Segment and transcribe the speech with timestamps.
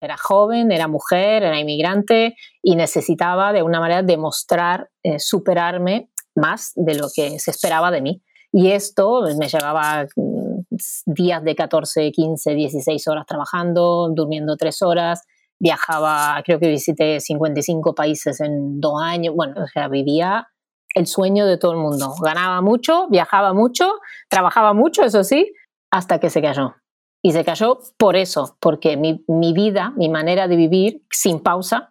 [0.00, 6.72] Era joven, era mujer, era inmigrante y necesitaba de una manera demostrar, eh, superarme más
[6.74, 8.22] de lo que se esperaba de mí.
[8.52, 10.60] Y esto me llevaba mm,
[11.06, 15.22] días de 14, 15, 16 horas trabajando, durmiendo 3 horas,
[15.60, 20.48] viajaba, creo que visité 55 países en dos años, bueno, o sea, vivía
[20.94, 22.14] el sueño de todo el mundo.
[22.22, 23.92] Ganaba mucho, viajaba mucho,
[24.28, 25.52] trabajaba mucho, eso sí,
[25.92, 26.74] hasta que se cayó.
[27.22, 31.90] Y se cayó por eso, porque mi, mi vida, mi manera de vivir sin pausa,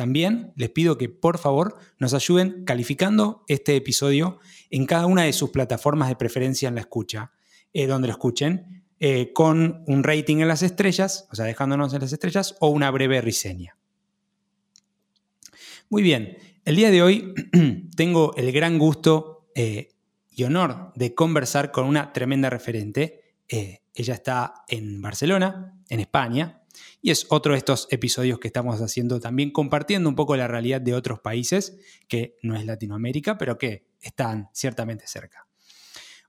[0.00, 4.38] También les pido que por favor nos ayuden calificando este episodio
[4.70, 7.32] en cada una de sus plataformas de preferencia en la escucha,
[7.74, 12.00] eh, donde lo escuchen, eh, con un rating en las estrellas, o sea, dejándonos en
[12.00, 13.76] las estrellas, o una breve reseña.
[15.90, 17.34] Muy bien, el día de hoy
[17.94, 19.90] tengo el gran gusto eh,
[20.30, 23.34] y honor de conversar con una tremenda referente.
[23.48, 26.59] ella está en Barcelona, en España,
[27.02, 30.80] y es otro de estos episodios que estamos haciendo también compartiendo un poco la realidad
[30.80, 35.46] de otros países, que no es Latinoamérica, pero que están ciertamente cerca.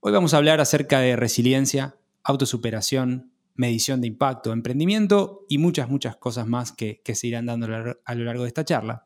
[0.02, 6.16] Hoy vamos a hablar acerca de resiliencia, autosuperación, medición de impacto, emprendimiento y muchas, muchas
[6.16, 7.68] cosas más que, se irán dando
[8.06, 9.06] a lo largo de esta charla.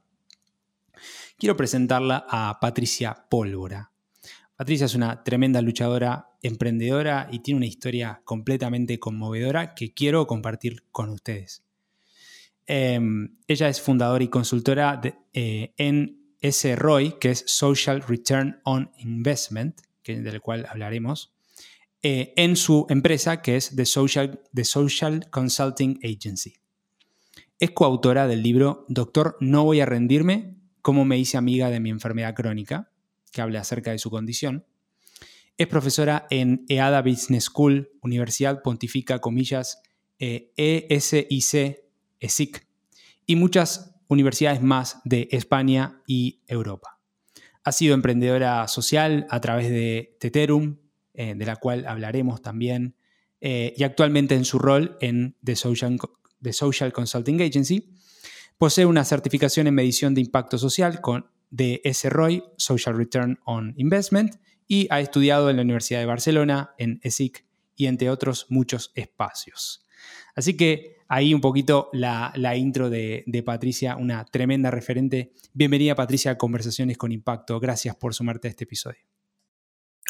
[1.38, 3.92] Quiero presentarla a Patricia Pólvora.
[4.56, 10.84] Patricia es una tremenda luchadora, emprendedora y tiene una historia completamente conmovedora que quiero compartir
[10.92, 11.64] con ustedes.
[12.66, 15.02] Em, ella es fundadora y consultora
[15.34, 21.34] eh, en SROI, que es Social Return on Investment, del cual hablaremos,
[22.02, 26.54] eh, en su empresa que es The Social, The Social Consulting Agency.
[27.60, 31.90] Es coautora del libro Doctor, no voy a rendirme, cómo me hice amiga de mi
[31.90, 32.92] enfermedad crónica,
[33.36, 34.66] que habla acerca de su condición.
[35.58, 39.82] Es profesora en EADA Business School, Universidad Pontifica, comillas,
[40.18, 41.86] ESIC, eh,
[42.22, 42.68] ESIC,
[43.26, 47.02] y muchas universidades más de España y Europa.
[47.66, 50.78] Ha sido emprendedora social a través de Teterum,
[51.14, 52.96] eh, de la cual hablaremos también,
[53.42, 56.00] eh, y actualmente en su rol en The Social,
[56.42, 57.92] The Social Consulting Agency.
[58.58, 64.36] Posee una certificación en medición de impacto social con de SROI, Social Return on Investment,
[64.68, 67.46] y ha estudiado en la Universidad de Barcelona, en ESIC
[67.76, 69.86] y entre otros muchos espacios.
[70.36, 75.32] Así que ahí un poquito la, intro de, Patricia, una tremenda referente.
[75.54, 77.60] Bienvenida Patricia a Conversaciones con Impacto.
[77.60, 79.00] Gracias por sumarte a este episodio.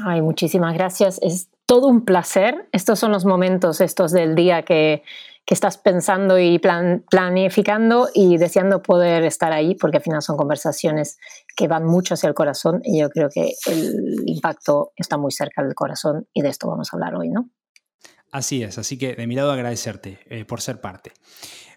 [0.03, 1.19] Ay, muchísimas gracias.
[1.21, 2.67] Es todo un placer.
[2.71, 5.03] Estos son los momentos estos del día que
[5.45, 11.17] que estás pensando y planificando y deseando poder estar ahí, porque al final son conversaciones
[11.55, 15.63] que van mucho hacia el corazón y yo creo que el impacto está muy cerca
[15.63, 17.49] del corazón y de esto vamos a hablar hoy, ¿no?
[18.31, 21.13] Así es, así que de mi lado agradecerte eh, por ser parte.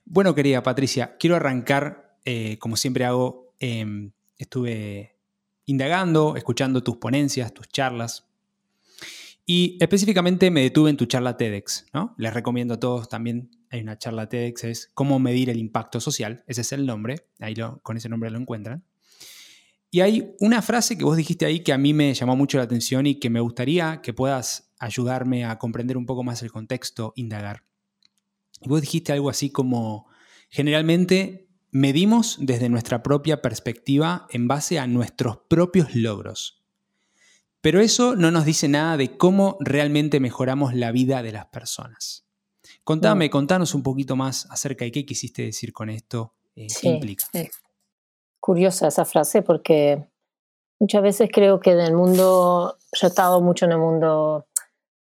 [0.06, 5.18] Bueno, querida Patricia, quiero arrancar, eh, como siempre hago, em, estuve
[5.66, 8.27] indagando, escuchando tus ponencias, tus charlas,
[9.50, 12.14] Y específicamente me detuve en tu charla TEDx, ¿no?
[12.18, 16.44] Les recomiendo a todos también, hay una charla TEDx, es cómo medir el impacto social,
[16.46, 18.84] ese es el nombre, ahí con ese nombre lo encuentran.
[19.90, 22.64] Y hay una frase que vos dijiste ahí que a mí me llamó mucho la
[22.64, 27.14] atención y que me gustaría que puedas ayudarme a comprender un poco más el contexto,
[27.16, 27.64] indagar.
[28.60, 30.08] Y vos dijiste algo así como,
[30.50, 36.57] generalmente medimos desde nuestra propia perspectiva en base a nuestros propios logros.
[37.60, 42.24] Pero eso no nos dice nada de cómo realmente mejoramos la vida de las personas.
[42.84, 47.26] Contame, contanos un poquito más acerca de qué quisiste decir con esto, eh, qué implica.
[48.40, 50.08] curiosa esa frase porque
[50.80, 54.46] muchas veces creo que en el mundo, yo he estado mucho en el mundo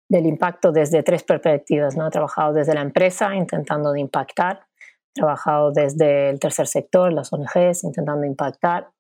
[0.09, 2.07] del impacto desde tres perspectivas, ¿no?
[2.07, 7.33] He trabajado desde la empresa intentando de impactar, he trabajado desde el tercer sector, las
[7.33, 8.91] ONGs, intentando impactar,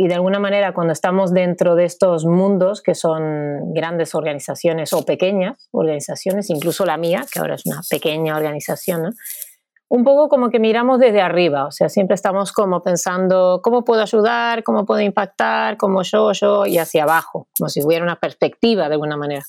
[0.00, 5.04] y de alguna manera cuando estamos dentro de estos mundos que son grandes organizaciones o
[5.04, 9.12] pequeñas organizaciones, incluso la mía, que ahora es una pequeña organización,
[9.88, 14.00] un poco como que miramos desde arriba, o sea, siempre estamos como pensando cómo puedo
[14.02, 18.86] ayudar, cómo puedo impactar, cómo yo, yo, y hacia abajo, como si hubiera una perspectiva
[18.86, 19.42] de alguna manera.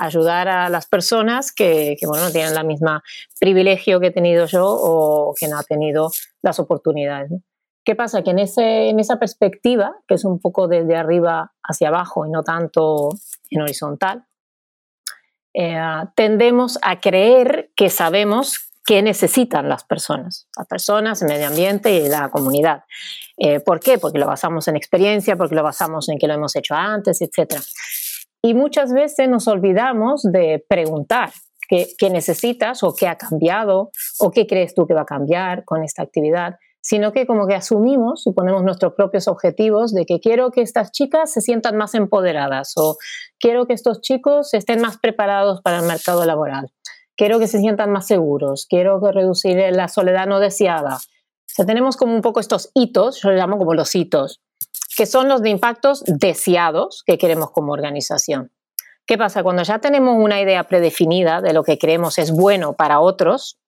[0.00, 3.04] Ayudar a las personas que, bueno, no tienen la misma
[3.38, 6.10] privilegio que he tenido yo o que no han tenido
[6.42, 7.30] las oportunidades.
[7.84, 8.22] ¿Qué pasa?
[8.22, 12.30] Que en, ese, en esa perspectiva, que es un poco desde arriba hacia abajo y
[12.30, 13.10] no tanto
[13.50, 14.24] en horizontal,
[15.52, 15.78] eh,
[16.16, 22.08] tendemos a creer que sabemos qué necesitan las personas, las personas, el medio ambiente y
[22.08, 22.84] la comunidad.
[23.36, 23.98] Eh, ¿Por qué?
[23.98, 27.56] Porque lo basamos en experiencia, porque lo basamos en que lo hemos hecho antes, etc.
[28.42, 31.32] Y muchas veces nos olvidamos de preguntar
[31.68, 35.64] qué, qué necesitas o qué ha cambiado o qué crees tú que va a cambiar
[35.64, 40.20] con esta actividad sino que como que asumimos y ponemos nuestros propios objetivos de que
[40.20, 42.98] quiero que estas chicas se sientan más empoderadas o
[43.40, 46.70] quiero que estos chicos estén más preparados para el mercado laboral,
[47.16, 50.96] quiero que se sientan más seguros, quiero reducir la soledad no deseada.
[50.96, 54.42] O sea, tenemos como un poco estos hitos, yo les llamo como los hitos,
[54.94, 58.52] que son los de impactos deseados que queremos como organización.
[59.06, 59.42] ¿Qué pasa?
[59.42, 63.58] Cuando ya tenemos una idea predefinida de lo que creemos es bueno para otros,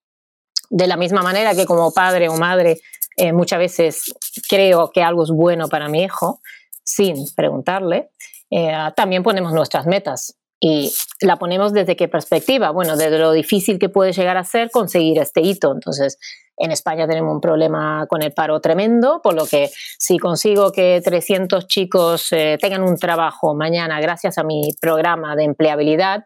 [0.71, 2.81] de la misma manera que como padre o madre
[3.17, 4.15] eh, muchas veces
[4.49, 6.41] creo que algo es bueno para mi hijo
[6.85, 8.11] sin preguntarle.
[8.51, 12.71] Eh, también ponemos nuestras metas y la ponemos desde qué perspectiva.
[12.71, 15.73] Bueno, desde lo difícil que puede llegar a ser conseguir este hito.
[15.73, 16.19] Entonces,
[16.59, 21.03] en España tenemos un problema con el paro tremendo, por lo que si consigo que
[21.05, 26.25] 300 chicos eh, tengan un trabajo mañana gracias a mi programa de empleabilidad,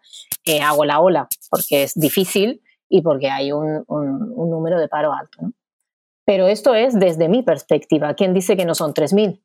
[0.63, 5.39] hago la ola, porque es difícil y porque hay un, número de paro alto.
[6.31, 8.15] Pero esto es desde mi perspectiva.
[8.15, 9.43] ¿Quién dice que no son 3.000?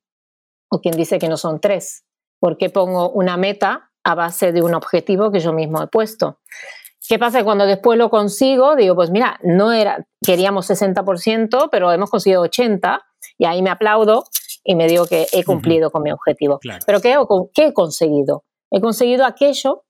[0.70, 2.06] ¿O quién dice que no son 3?
[2.40, 6.42] ¿Por qué pongo una meta a base de un objetivo que yo mismo he puesto?
[7.10, 8.76] ¿Qué pasa cuando después lo consigo?
[8.76, 13.02] Digo, pues mira, no era, queríamos 60%, pero hemos conseguido 80%
[13.40, 14.26] y ahí me aplaudo
[14.64, 16.60] y me digo que he cumplido con mi objetivo.
[16.86, 17.18] Pero ¿qué,
[17.56, 18.44] ¿qué he conseguido?
[18.70, 19.86] He conseguido aquello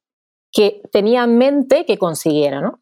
[0.50, 2.80] que tenía en mente que consiguiera, ¿no?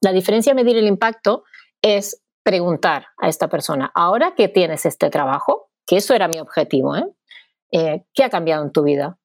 [0.00, 1.44] La diferencia de medir el impacto
[1.80, 6.96] es preguntar a esta persona, ahora que tienes este trabajo, que eso era mi objetivo,
[6.96, 7.06] ¿eh?
[7.72, 8.04] ¿eh?
[8.14, 9.18] qué ha cambiado en tu vida?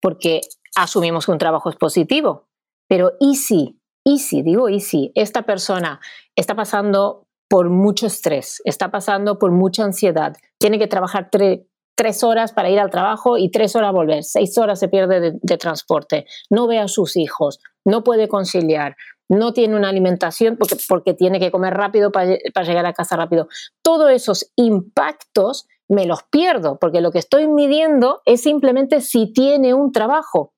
[0.00, 0.40] Porque
[0.76, 2.48] asumimos que un trabajo es positivo,
[2.88, 3.80] pero ¿y si?
[4.04, 4.42] ¿Y si?
[4.42, 5.12] Digo, ¿y si?
[5.14, 6.00] Esta persona
[6.36, 12.52] está pasando por mucho estrés, está pasando por mucha ansiedad, tiene que trabajar tres horas
[12.52, 16.66] para ir al trabajo y tres horas volver, seis horas se pierde de transporte, no
[16.66, 18.96] ve a sus hijos, no puede conciliar,
[19.28, 23.48] no tiene una alimentación porque, porque tiene que comer rápido para, llegar a casa rápido.
[23.82, 29.74] Todos esos impactos me los pierdo porque lo que estoy midiendo es simplemente si tiene
[29.74, 30.52] un trabajo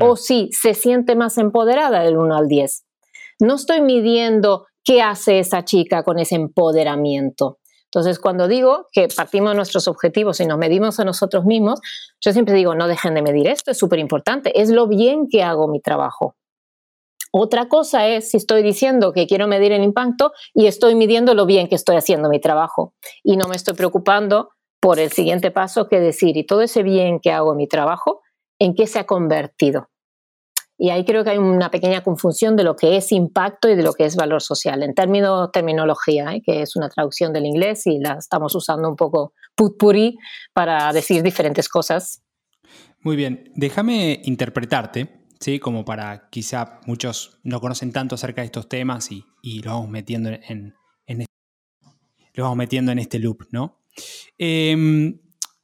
[0.00, 2.84] o si se siente más empoderada del 1 al 10.
[3.40, 7.58] No estoy midiendo qué hace esa chica con ese empoderamiento.
[7.84, 11.80] Entonces, cuando digo que partimos de nuestros objetivos y nos medimos a nosotros mismos,
[12.20, 15.42] yo siempre digo, no dejen de medir esto, es súper importante, es lo bien que
[15.42, 16.34] hago mi trabajo.
[17.30, 21.46] Otra cosa es si estoy diciendo que quiero medir el impacto y estoy midiendo lo
[21.46, 25.88] bien que estoy haciendo mi trabajo y no me estoy preocupando por el siguiente paso
[25.88, 28.22] que decir y todo ese bien que hago mi trabajo,
[28.58, 29.88] ¿en qué se ha convertido?
[30.80, 33.82] Y ahí creo que hay una pequeña confusión de lo que es impacto y de
[33.82, 34.84] lo que es valor social.
[34.84, 36.42] En términos terminología, ¿eh?
[36.44, 40.16] que es una traducción del inglés y la estamos usando un poco putpuri
[40.52, 42.22] para decir diferentes cosas.
[43.00, 45.58] Muy bien, déjame interpretarte ¿sí?
[45.58, 49.24] Como para quizá muchos no conocen tanto acerca de estos temas y,
[49.62, 50.74] lo vamos metiendo en,
[51.06, 51.26] este,
[52.34, 53.80] lo vamos metiendo en este loop, ¿no?
[54.36, 55.20] Em,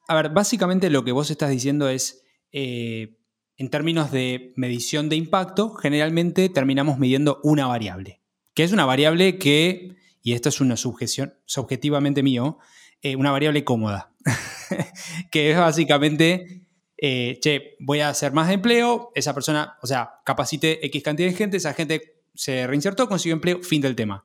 [0.09, 3.19] a ver, básicamente lo que vos estás diciendo es, eh,
[3.57, 8.21] en términos de medición de impacto, generalmente terminamos midiendo una variable,
[8.54, 12.59] que es una variable que, y esto es una subjeción, subjetivamente mío,
[13.02, 14.12] eh, una variable cómoda,
[15.31, 16.63] que es básicamente,
[16.96, 21.34] eh, che, voy a hacer más empleo, esa persona, o sea, capacite X cantidad de
[21.34, 24.24] gente, esa gente se reinsertó, consiguió empleo, fin del tema.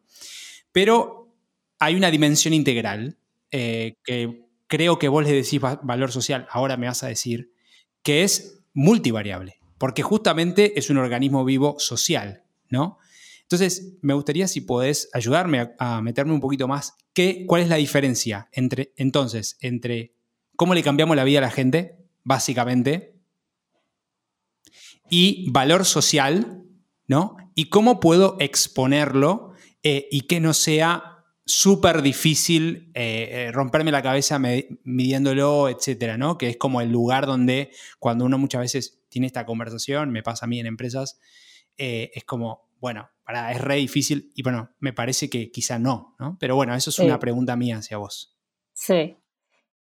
[0.71, 1.33] Pero
[1.79, 3.17] hay una dimensión integral
[3.51, 7.51] eh, que creo que vos le decís valor social, ahora me vas a decir,
[8.03, 12.99] que es multivariable, porque justamente es un organismo vivo social, ¿no?
[13.41, 17.77] Entonces, me gustaría si podés ayudarme a, meterme un poquito más, ¿qué, ¿cuál es la
[17.77, 20.13] diferencia entre, entonces, entre
[20.55, 23.19] cómo le cambiamos la vida a la gente, básicamente,
[25.09, 26.63] y valor social,
[27.07, 27.37] ¿no?
[27.55, 34.03] Y cómo puedo exponerlo eh, y que no sea súper difícil eh, eh, romperme la
[34.03, 34.39] cabeza
[34.83, 36.37] midiéndolo, etcétera, ¿no?
[36.37, 40.45] Que es como el lugar donde cuando uno muchas veces tiene esta conversación, me pasa
[40.45, 41.19] a mí en empresas,
[41.75, 46.15] eh, es como, bueno, para, es re difícil y bueno, me parece que quizá no,
[46.19, 46.37] ¿no?
[46.39, 48.37] Pero bueno, eso es una pregunta mía hacia vos.
[48.73, 49.17] Sí.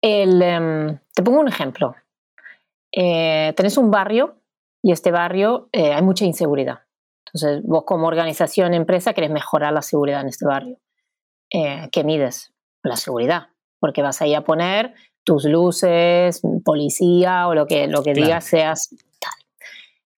[0.01, 1.95] Em, te pongo un ejemplo.
[2.93, 4.39] Tenés un barrio
[4.83, 6.81] y este barrio hay mucha inseguridad.
[7.25, 10.77] Entonces, vos como organización, empresa, querés mejorar la seguridad en este barrio
[11.53, 12.51] eh, ¿qué mides?
[12.81, 18.03] La seguridad, porque vas a ir a poner tus luces, policía o lo que, lo
[18.03, 19.31] que digas seas tal.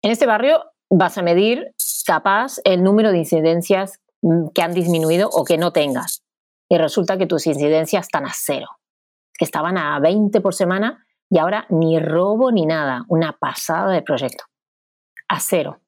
[0.01, 1.73] En este barrio vas a medir
[2.07, 6.23] capaz el número de incidencias mm, que han disminuido o que no tengas.
[6.69, 8.67] Y resulta que tus incidencias están a cero,
[9.37, 14.01] que estaban a 20 por semana y ahora ni robo ni nada, una pasada de
[14.01, 14.45] proyecto,
[15.27, 15.79] a cero.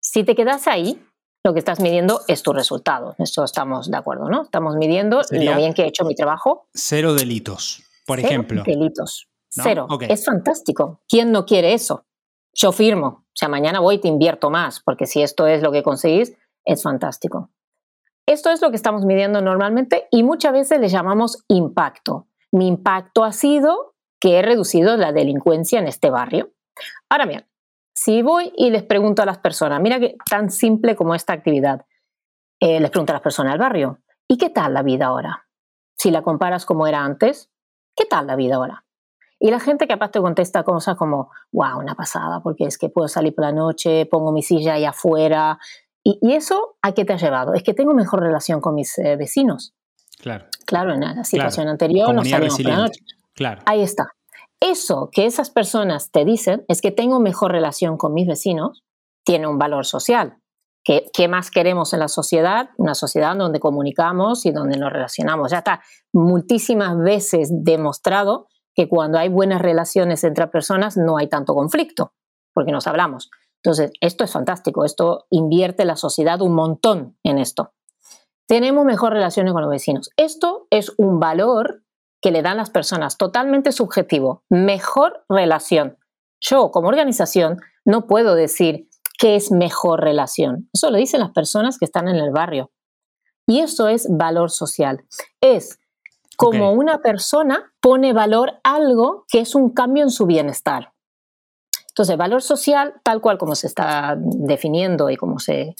[0.00, 1.02] Si te quedas ahí,
[1.44, 3.14] lo que estás midiendo es tu resultado.
[3.18, 4.42] Esto estamos de acuerdo, ¿no?
[4.42, 6.68] Estamos midiendo lo bien que he hecho mi trabajo.
[6.72, 8.62] Cero delitos, por cero ejemplo.
[8.64, 9.28] Delitos.
[9.50, 9.86] Cero.
[10.08, 11.02] Es fantástico.
[11.08, 12.06] ¿Quién no quiere eso?
[12.54, 13.06] Yo firmo.
[13.06, 16.36] O sea, mañana voy y te invierto más, porque si esto es lo que conseguís,
[16.64, 17.50] es fantástico.
[18.26, 22.26] Esto es lo que estamos midiendo normalmente y muchas veces le llamamos impacto.
[22.52, 23.93] Mi impacto ha sido
[24.24, 26.50] que he reducido la delincuencia en este barrio.
[27.10, 27.46] Ahora bien,
[27.94, 31.84] si voy y les pregunto a las personas, mira que tan simple como esta actividad,
[32.58, 35.46] eh, les pregunto a las personas del barrio, ¿y qué tal la vida ahora?
[35.98, 37.50] Si la comparas como era antes,
[37.94, 38.86] ¿qué tal la vida ahora?
[39.38, 43.08] Y la gente capaz te contesta cosas como, wow, una pasada, porque es que puedo
[43.08, 45.58] salir por la noche, pongo mi silla ahí afuera.
[46.02, 47.52] ¿Y, eso a qué te ha llevado?
[47.52, 49.74] Es que tengo mejor relación con mis eh, vecinos.
[50.18, 50.46] Claro.
[50.64, 53.04] Claro, en la situación anterior no salíamos por la noche.
[53.34, 53.62] Claro.
[53.66, 54.08] Ahí está.
[54.60, 58.82] Eso que esas personas te dicen es que tengo mejor relación con mis vecinos,
[59.24, 60.38] tiene un valor social.
[60.84, 62.70] ¿Qué, ¿Qué, más queremos en la sociedad?
[62.76, 65.50] Una sociedad donde comunicamos y donde nos relacionamos.
[65.50, 71.54] Ya está muchísimas veces demostrado que cuando hay buenas relaciones entre personas no hay tanto
[71.54, 72.12] conflicto,
[72.52, 73.30] porque nos hablamos.
[73.62, 77.72] Entonces, esto es fantástico, esto invierte la sociedad un montón en esto.
[78.46, 80.10] Tenemos mejor relaciones con los vecinos.
[80.18, 81.83] Esto es un valor
[82.24, 85.98] que le dan las personas totalmente subjetivo, mejor relación.
[86.40, 88.88] Yo como organización no puedo decir
[89.18, 90.70] qué es mejor relación.
[90.72, 92.72] Eso lo dicen las personas que están en el barrio.
[93.46, 95.04] Y eso es valor social.
[95.42, 95.78] Es
[96.38, 100.94] como una persona pone valor a algo que es un cambio en su bienestar.
[101.90, 105.76] Entonces, valor social, tal cual como se está definiendo y como se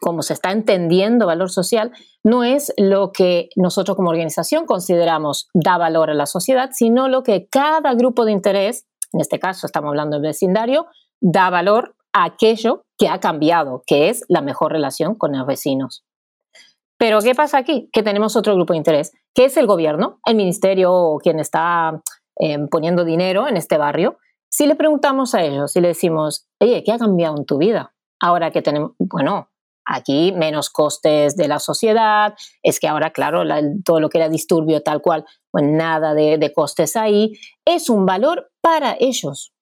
[0.00, 1.92] como se está entendiendo valor social,
[2.24, 7.22] no es lo que nosotros como organización consideramos da valor a la sociedad, sino lo
[7.22, 10.86] que cada grupo de interés, en este caso estamos hablando del vecindario,
[11.20, 16.04] da valor a aquello que ha cambiado, que es la mejor relación con los vecinos.
[16.98, 17.90] Pero ¿qué pasa aquí?
[17.92, 22.00] Que tenemos otro grupo de interés, que es el gobierno, el ministerio o quien está
[22.40, 24.16] eh, poniendo dinero en este barrio.
[24.48, 27.94] Si le preguntamos a ellos, si le decimos, oye, ¿qué ha cambiado en tu vida?
[28.18, 29.50] Ahora que tenemos, bueno,
[29.86, 33.42] Aquí menos costes de la sociedad, es que ahora, claro,
[33.84, 38.50] todo lo que era disturbio tal cual, pues nada de, costes ahí, es un valor
[38.60, 39.52] para ellos.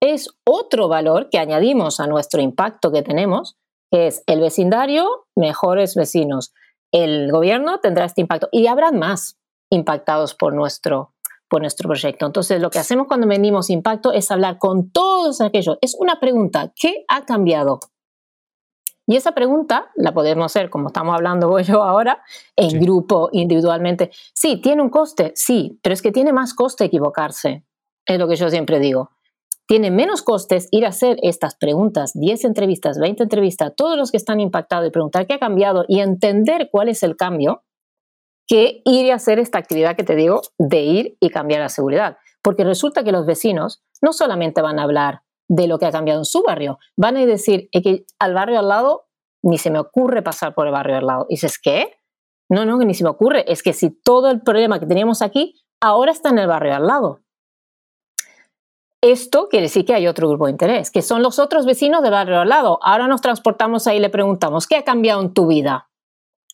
[0.00, 3.56] Es otro valor que añadimos a nuestro impacto que tenemos,
[3.90, 6.54] que es el vecindario, mejores vecinos.
[6.90, 9.38] El gobierno tendrá este impacto y habrá más
[9.70, 11.12] impactados por nuestro,
[11.48, 12.24] por nuestro proyecto.
[12.24, 15.76] Entonces, lo que hacemos cuando venimos impacto es hablar con todos aquellos.
[15.82, 17.80] Es una pregunta, ¿qué ha cambiado?
[19.06, 22.22] Y esa pregunta la podemos hacer, como estamos hablando vos yo ahora,
[22.56, 24.10] en grupo, individualmente.
[24.32, 27.64] Sí, tiene un coste, sí, pero es que tiene más coste equivocarse,
[28.06, 29.10] es lo que yo siempre digo.
[29.66, 34.18] Tiene menos costes ir a hacer estas preguntas, 10 entrevistas, 20 entrevistas, todos los que
[34.18, 37.62] están impactados y preguntar qué ha cambiado y entender cuál es el cambio,
[38.46, 42.18] que ir a hacer esta actividad que te digo de ir y cambiar la seguridad.
[42.42, 46.20] Porque resulta que los vecinos no solamente van a hablar de lo que ha cambiado
[46.20, 46.78] en su barrio.
[46.96, 49.06] Van a decir que al barrio al lado
[49.42, 51.26] ni se me ocurre pasar por el barrio al lado.
[51.28, 51.98] Y dices, ¿qué?
[52.48, 53.44] No, no, que ni se me ocurre.
[53.50, 56.86] Es que si todo el problema que teníamos aquí ahora está en el barrio al
[56.86, 57.20] lado.
[59.02, 62.12] Esto quiere decir que hay otro grupo de interés, que son los otros vecinos del
[62.12, 62.78] barrio al lado.
[62.82, 65.90] Ahora nos transportamos ahí y le preguntamos, ¿qué ha cambiado en tu vida?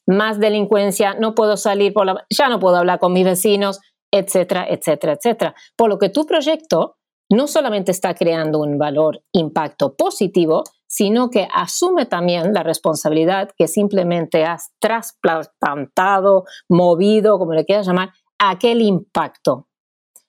[0.04, 2.26] Más delincuencia, no puedo salir por la...
[2.28, 3.78] ya no puedo hablar con mis vecinos,
[4.12, 5.54] etcétera, etcétera, etcétera.
[5.76, 6.96] Por lo que tu proyecto
[7.30, 13.68] no solamente está creando un valor, impacto positivo, sino que asume también la responsabilidad que
[13.68, 19.68] simplemente has trasplantado, movido, como le quieras llamar, aquel impacto.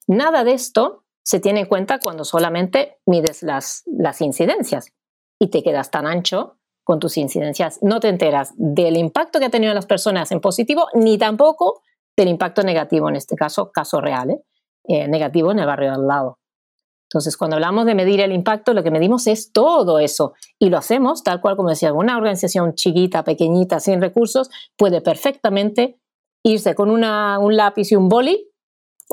[0.08, 4.94] Nada de esto se tiene en cuenta cuando solamente mides las, las incidencias
[5.40, 7.80] y te quedas tan ancho con tus incidencias.
[7.82, 11.82] No te enteras del impacto que ha tenido las personas en positivo, ni tampoco
[12.16, 14.44] del impacto negativo, en este caso, caso real, ¿eh?
[14.88, 16.41] Eh, negativo en el barrio al lado.
[17.12, 20.78] Entonces, cuando hablamos de medir el impacto, lo que medimos es todo eso y lo
[20.78, 26.00] hacemos tal cual como decía, una organización chiquita, pequeñita, sin recursos, puede perfectamente
[26.42, 28.48] irse con un lápiz y un boli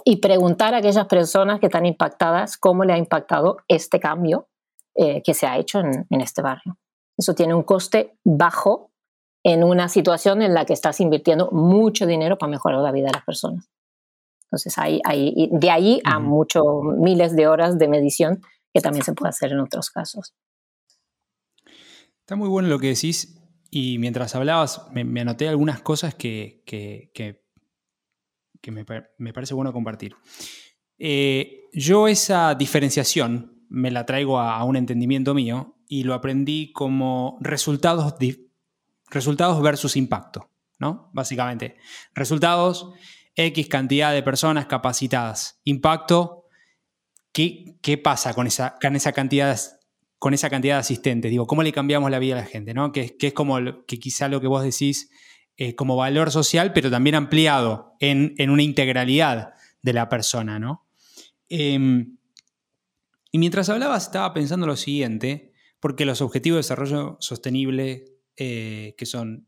[0.04, 4.46] y preguntar a aquellas personas que están impactadas cómo le ha impactado este cambio
[4.94, 6.78] eh, que se ha hecho en, este barrio.
[7.16, 8.92] Eso tiene un coste bajo
[9.44, 13.14] en una situación en la que estás invirtiendo mucho dinero para mejorar la vida de
[13.14, 13.68] las personas.
[14.50, 16.64] Entonces, hay, hay, de ahí a muchos
[16.98, 18.40] miles de horas de medición
[18.72, 20.34] que también se puede hacer en otros casos.
[22.20, 23.38] Está muy bueno lo que decís
[23.70, 27.42] y mientras hablabas me, anoté algunas cosas que, que,
[28.70, 30.14] me, parece bueno compartir.
[30.98, 37.38] Eh, yo esa diferenciación me la traigo a, un entendimiento mío y lo aprendí como
[37.40, 38.14] resultados,
[39.10, 41.10] resultados versus impacto, ¿no?
[41.12, 41.76] Básicamente,
[42.14, 42.92] resultados,
[43.38, 46.46] X cantidad de personas capacitadas, impacto,
[47.32, 49.56] ¿qué, qué pasa con esa, con esa cantidad
[50.18, 51.30] con esa cantidad de asistentes?
[51.30, 52.74] Digo, ¿cómo le cambiamos la vida a la gente?
[52.74, 52.90] ¿no?
[52.90, 55.08] Que, que es como que quizá lo que vos decís
[55.56, 59.52] eh, como valor social, pero también ampliado en, una integralidad
[59.82, 60.88] de la persona, ¿no?
[61.48, 62.18] Em,
[63.30, 68.04] y mientras hablabas estaba pensando lo siguiente, porque los objetivos de desarrollo sostenible,
[68.36, 69.46] eh, que son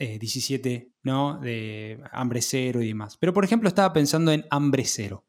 [0.00, 1.38] eh, estos 17, ¿no?
[1.38, 3.18] De hambre cero y demás.
[3.18, 5.26] Pero, por ejemplo, estaba pensando en hambre cero.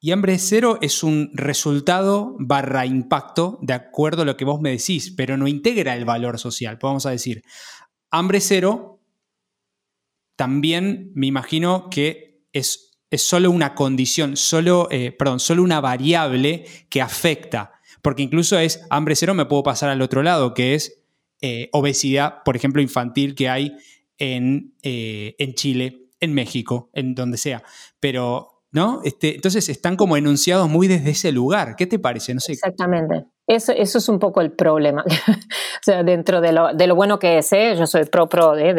[0.00, 4.70] Y hambre cero es un resultado barra impacto de acuerdo a lo que vos me
[4.70, 6.78] decís, pero no integra el valor social.
[6.82, 7.42] Vamos a decir,
[8.10, 9.00] hambre cero
[10.36, 16.66] también me imagino que es, es solo una condición, solo, eh, perdón, solo una variable
[16.90, 17.72] que afecta.
[18.02, 21.05] Porque incluso es hambre cero, me puedo pasar al otro lado, que es
[21.40, 23.76] eh, obesidad, por ejemplo, infantil que hay
[24.18, 27.62] en, eh, en Chile, en México, en donde sea.
[28.00, 29.00] Pero ¿no?
[29.04, 31.76] Este, entonces están como enunciados muy desde ese lugar.
[31.76, 32.34] ¿Qué te parece?
[32.34, 32.52] No sé.
[32.52, 33.24] Exactamente.
[33.46, 35.02] Eso, eso es un poco el problema.
[35.06, 37.74] o sea, dentro de lo, de lo, bueno que es, ¿eh?
[37.78, 38.74] yo soy pro pro de,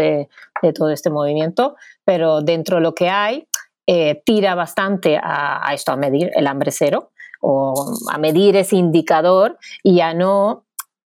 [0.62, 3.48] de, todo este movimiento, pero dentro de lo que hay,
[3.88, 9.58] eh, tira bastante a, esto, a medir el hambre cero o a medir ese indicador
[9.82, 10.67] y a no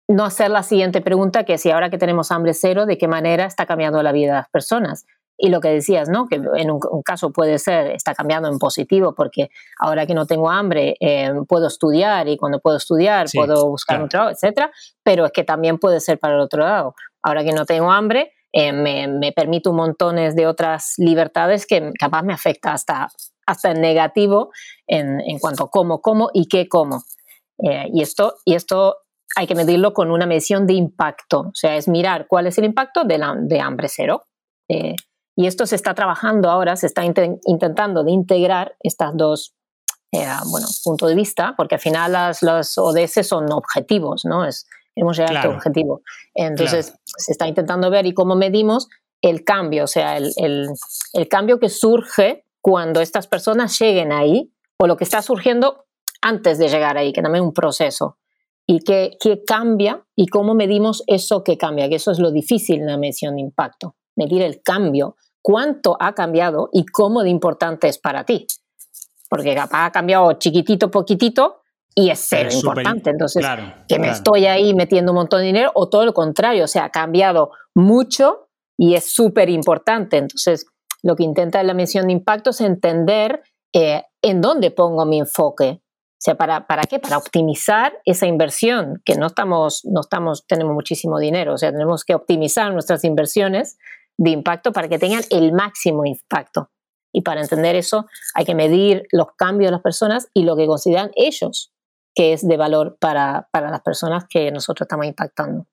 [0.07, 3.45] no hacer la siguiente pregunta, que si ahora que tenemos hambre cero, ¿de qué manera
[3.45, 5.05] está cambiando la vida de las personas?
[5.37, 6.27] Y lo que decías, ¿no?
[6.27, 10.49] Que en un, caso puede ser, está cambiando en positivo, porque ahora que no tengo
[10.49, 14.71] hambre, eh, puedo estudiar y cuando puedo estudiar puedo buscar un trabajo, etcétera.
[15.03, 16.95] Pero es que también puede ser para el otro lado.
[17.23, 22.21] Ahora que no tengo hambre, eh, me, me permito montones de otras libertades que capaz
[22.21, 23.07] me afecta hasta,
[23.47, 24.51] hasta en negativo
[24.85, 27.03] en, en cuanto a cómo, cómo y qué como.
[27.59, 28.97] Eh, y, esto, y esto
[29.35, 32.65] hay que medirlo con una medición de impacto, o sea, es mirar cuál es el
[32.65, 34.25] impacto de, la, de hambre cero.
[35.35, 39.55] Y esto se está trabajando ahora, se está intentando de integrar estas dos
[40.11, 44.45] eh, bueno, puntos de vista, porque al final las, los ODS son objetivos, ¿no?
[44.45, 46.01] Es, hemos llegado a este objetivo.
[46.35, 48.89] Entonces, se está intentando ver y cómo medimos
[49.23, 50.69] el cambio, o sea, el, el,
[51.13, 55.85] el, cambio que surge cuando estas personas lleguen ahí, o lo que está surgiendo
[56.21, 58.17] antes de llegar ahí, que también es un proceso.
[58.65, 62.79] Y qué, qué cambia y cómo medimos eso que cambia, que eso es lo difícil
[62.79, 67.87] en la medición de impacto medir el cambio, cuánto ha cambiado y cómo de importante
[67.87, 68.47] es para ti.
[69.29, 71.61] Porque capaz ha cambiado chiquitito, poquitito
[71.95, 73.09] y es cero importante.
[73.09, 73.45] Entonces,
[73.87, 76.85] que me estoy ahí metiendo un montón de dinero o todo lo contrario, o sea,
[76.85, 80.17] ha cambiado mucho y es súper importante.
[80.17, 80.65] Entonces,
[81.01, 83.41] lo que intenta la mención de impacto es entender
[83.73, 85.81] eh, en dónde pongo mi enfoque.
[86.23, 86.99] O sea, ¿para, ¿para qué?
[86.99, 92.05] Para optimizar esa inversión, que no estamos, no estamos, tenemos muchísimo dinero, o sea, tenemos
[92.05, 93.77] que optimizar nuestras inversiones
[94.17, 96.71] de impacto para que tengan el máximo impacto.
[97.11, 98.05] Y para entender eso
[98.35, 101.73] hay que medir los cambios de las personas y lo que consideran ellos
[102.15, 105.67] que es de valor para, para las personas que nosotros estamos impactando.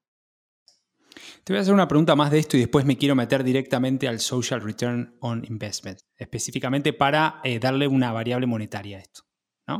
[1.44, 4.08] Te voy a hacer una pregunta más de esto y después me quiero meter directamente
[4.08, 9.29] al Social Return on Investment, específicamente para eh, darle una variable monetaria a esto.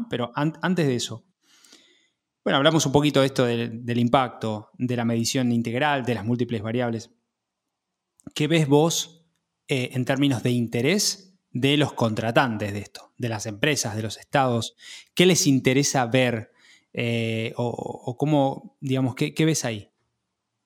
[0.08, 1.24] Pero antes de eso,
[2.42, 6.62] bueno, hablamos un poquito de esto del, impacto, de la medición integral, de las múltiples
[6.62, 7.10] variables.
[8.34, 9.26] ¿Qué ves vos
[9.68, 14.16] eh, en términos de interés de los contratantes de esto, de las empresas, de los
[14.16, 14.74] estados?
[15.14, 16.52] ¿Qué les interesa ver?
[16.92, 19.89] Eh, o, cómo, digamos, ¿qué, ves ahí?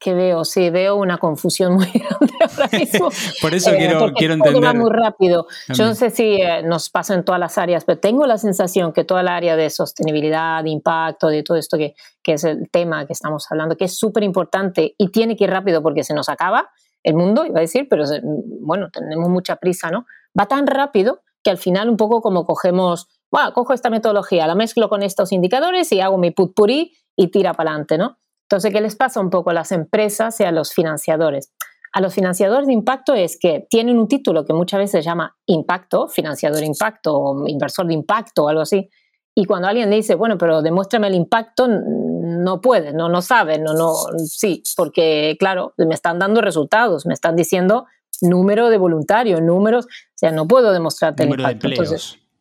[0.05, 3.09] Que veo, sí, veo una confusión muy grande ahora mismo.
[3.40, 4.62] Por eso quiero, quiero entender.
[4.62, 5.47] Va muy rápido.
[5.69, 8.93] Yo no sé si eh, nos pasa en todas las áreas, pero tengo la sensación
[8.93, 12.69] que toda el área de sostenibilidad, de impacto, de todo esto que, que es el
[12.71, 16.12] tema que estamos hablando, que es súper importante y tiene que ir rápido porque se
[16.12, 16.69] nos acaba
[17.03, 18.05] el mundo, iba a decir, pero
[18.61, 20.05] bueno, tenemos mucha prisa, ¿no?
[20.38, 24.55] Va tan rápido que al final un poco como cogemos, bueno, cojo esta metodología, la
[24.55, 28.19] mezclo con estos indicadores y hago mi putpuri y tira para adelante, ¿no?
[28.55, 31.53] Entonces, ¿qué les pasa un poco a las empresas y a los financiadores?
[31.93, 35.37] A los financiadores de impacto es que tienen un título que muchas veces se llama
[35.47, 38.88] impacto, financiador de impacto o inversor de impacto o algo así.
[39.35, 43.59] Y cuando alguien le dice, bueno, pero demuéstrame el impacto, no puede, no, no sabe,
[43.59, 43.93] no, no,
[44.25, 47.87] sí, porque claro, me están dando resultados, me están diciendo
[48.21, 51.67] número de voluntarios, números, o sea, no puedo demostrarte el impacto.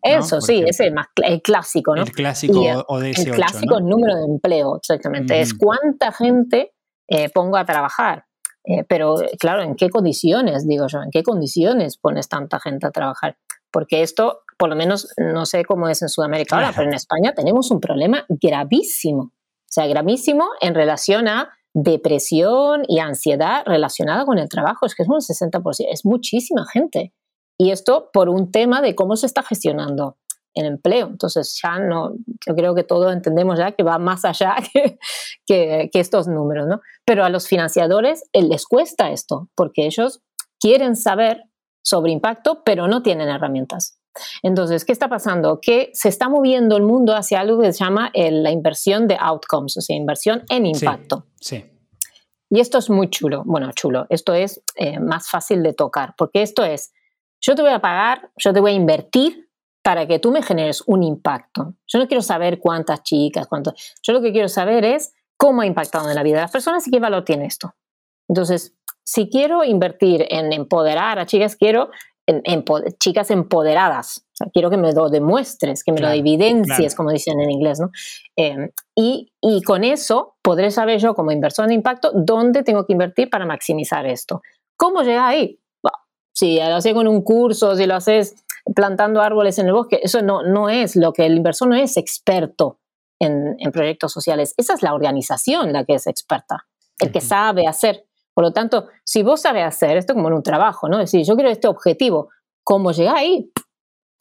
[0.04, 2.04] Eso, sí, ese es más, el clásico, ¿no?
[2.04, 2.62] El clásico
[3.00, 5.40] de ese El clásico número de empleo, exactamente.
[5.40, 6.74] Es cuánta gente
[7.08, 8.26] eh, pongo a trabajar.
[8.66, 11.02] Eh, pero, claro, ¿en qué condiciones, digo yo?
[11.02, 13.38] ¿En qué condiciones pones tanta gente a trabajar?
[13.72, 17.34] Porque esto, por lo menos, no sé cómo es en Sudamérica ahora, pero en España
[17.34, 19.24] tenemos un problema gravísimo.
[19.24, 24.86] O sea, gravísimo en relación a depresión y ansiedad relacionada con el trabajo.
[24.86, 27.14] Es que es un 60%, es muchísima gente.
[27.58, 30.18] Y esto por un tema de cómo se está gestionando
[30.54, 31.08] el empleo.
[31.08, 32.14] Entonces ya no,
[32.46, 36.82] yo creo que todos entendemos ya que va más allá que, que, estos números, ¿no?
[37.06, 40.22] Pero a los financiadores eh, les cuesta esto, porque ellos
[40.60, 41.44] quieren saber
[41.84, 44.00] sobre impacto, pero no tienen herramientas.
[44.44, 45.60] Entonces, ¿qué está pasando?
[45.60, 49.76] Que se está moviendo el mundo hacia algo que se llama la inversión de outcomes,
[49.78, 51.26] o sea, inversión en impacto.
[51.42, 51.66] Sí.
[52.50, 53.42] Y esto es muy chulo.
[53.46, 54.06] Bueno, chulo.
[54.10, 56.94] Esto es eh, más fácil de tocar, porque esto es
[57.46, 59.50] yo te voy a pagar, yo te voy a invertir
[59.84, 61.76] para que tú me generes un impacto.
[61.88, 63.74] Yo no quiero saber cuántas chicas, cuántos.
[64.02, 66.88] Yo lo que quiero saber es cómo ha impactado en la vida de las personas
[66.88, 67.76] y qué valor tiene esto.
[68.30, 71.90] Entonces, si quiero invertir en empoderar a chicas, quiero
[72.26, 72.64] en,
[72.98, 74.20] chicas empoderadas.
[74.20, 77.82] O sea, quiero que me lo demuestres, que me lo evidencies, como dicen en inglés,
[77.82, 77.92] ¿no?
[78.38, 82.94] Em, y, y, con eso podré saber yo, como inversor de impacto, dónde tengo que
[82.94, 84.42] invertir para maximizar esto.
[84.78, 85.60] ¿Cómo llegar ahí?
[86.34, 88.36] Si lo haces con un curso, si lo haces
[88.76, 91.98] plantando árboles en el bosque, eso no, no es lo que el inversor no es
[91.98, 92.80] experto
[93.20, 94.54] en, proyectos sociales.
[94.58, 96.66] Esa es la organización la que es experta,
[97.00, 98.06] el que sabe hacer.
[98.34, 101.00] Por lo tanto, si vos sabes hacer esto como en un trabajo, ¿no?
[101.00, 102.30] Es decir, yo quiero este objetivo,
[102.64, 103.52] ¿cómo llegar ahí?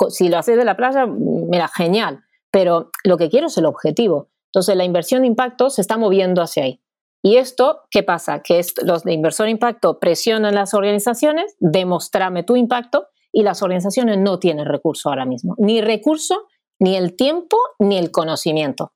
[0.08, 2.22] Si lo haces de la playa, mira, genial.
[2.50, 4.28] Pero lo que quiero es el objetivo.
[4.48, 6.82] Entonces, la inversión de impacto se está moviendo hacia ahí.
[7.22, 8.40] Y esto, ¿qué pasa?
[8.42, 14.38] Que los de inversor impacto presionan las organizaciones, demostrame tu impacto, y las organizaciones no
[14.38, 18.92] tienen recurso ahora mismo, ni recurso, ni el tiempo, ni el conocimiento.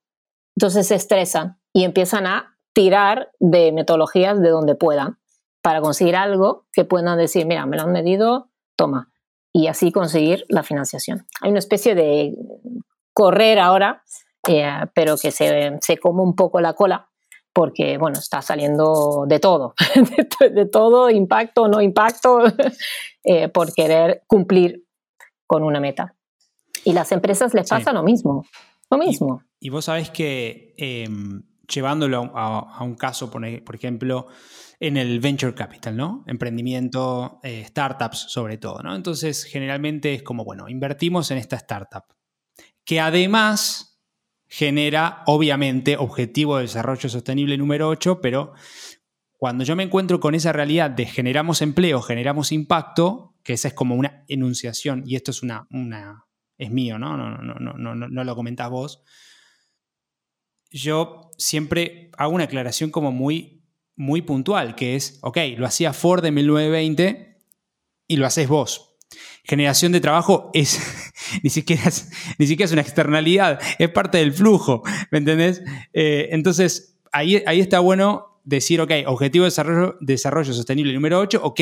[0.55, 5.17] Entonces se estresan y empiezan a tirar de metodologías de donde puedan
[5.63, 9.11] para conseguir algo que puedan decir, mira, me lo han medido, toma,
[9.51, 11.25] y así conseguir la financiación.
[11.41, 12.35] Hay una especie de
[13.13, 14.03] correr ahora,
[14.47, 17.09] eh, pero que se, se come un poco la cola
[17.57, 19.73] porque, bueno, está saliendo de todo,
[20.53, 22.43] de, todo, impacto, o no impacto,
[23.23, 24.85] eh, por querer cumplir
[25.47, 26.15] con una meta.
[26.83, 28.45] Y las empresas les pasa lo mismo,
[28.91, 29.41] lo mismo.
[29.59, 34.27] Y, vos sabés que em, llevándolo a, un caso, por, ejemplo,
[34.79, 36.25] en el venture capital, ¿no?
[36.27, 38.95] Emprendimiento, eh, startups sobre todo, ¿no?
[38.95, 42.03] Entonces, generalmente es como, bueno, invertimos en esta startup,
[42.85, 43.96] que además
[44.47, 48.53] genera, obviamente, objetivo de desarrollo sostenible número 8, pero
[49.33, 53.73] cuando yo me encuentro con esa realidad de generamos empleo, generamos impacto, que esa es
[53.73, 56.25] como una enunciación, y esto es una, una
[56.57, 57.17] es mío, ¿no?
[57.17, 59.03] No, no, no, no, no, no lo comentás vos.
[60.71, 63.63] Yo siempre hago una aclaración como muy,
[63.95, 67.37] muy puntual, que es, ok, lo hacía Ford en 1920
[68.07, 68.86] y lo haces vos
[69.43, 70.79] generación de trabajo es
[71.43, 75.61] ni siquiera es, ni siquiera es una externalidad, es parte del flujo, ¿me entendés?
[75.93, 81.41] Eh, entonces, ahí, ahí está bueno decir, ok, objetivo de desarrollo, desarrollo sostenible número 8,
[81.43, 81.61] ok,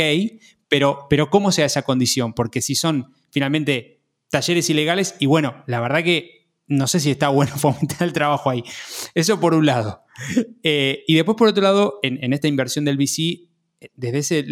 [0.67, 2.33] pero, pero ¿cómo sea esa condición?
[2.33, 6.35] Porque si son finalmente talleres ilegales y bueno, la verdad que
[6.67, 8.63] no sé si está bueno fomentar el trabajo ahí.
[9.13, 10.03] Eso por un lado.
[10.63, 13.49] Eh, y después por otro lado, en, esta inversión del VC,
[13.93, 14.45] desde ese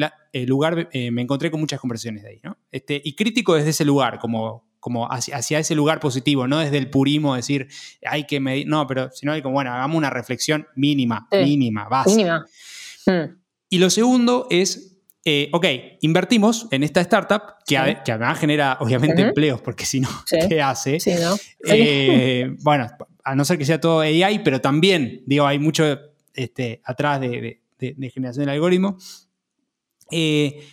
[0.45, 2.57] lugar eh, me encontré con muchas conversaciones de ahí, ¿no?
[2.71, 6.89] Este, y crítico desde ese lugar, como, como hacia, ese lugar positivo, no desde el
[6.89, 7.67] purismo, decir,
[8.05, 12.45] hay que medir, no, pero sino hay como, bueno, hagamos una reflexión mínima, mínima, básica.
[13.05, 13.25] Mínima.
[13.25, 13.37] Hmm.
[13.69, 14.93] Y lo segundo es
[15.25, 15.65] eh, ok,
[16.01, 20.09] invertimos en esta startup que, además genera obviamente empleos, porque si no,
[20.49, 20.99] ¿qué hace?
[20.99, 21.35] Sí, ¿no?
[21.65, 22.87] Eh, bueno,
[23.23, 25.97] a no ser que sea todo AI, pero también, digo, hay mucho
[26.33, 27.61] este, atrás de,
[28.13, 28.97] generación del algoritmo.
[30.11, 30.63] Eh,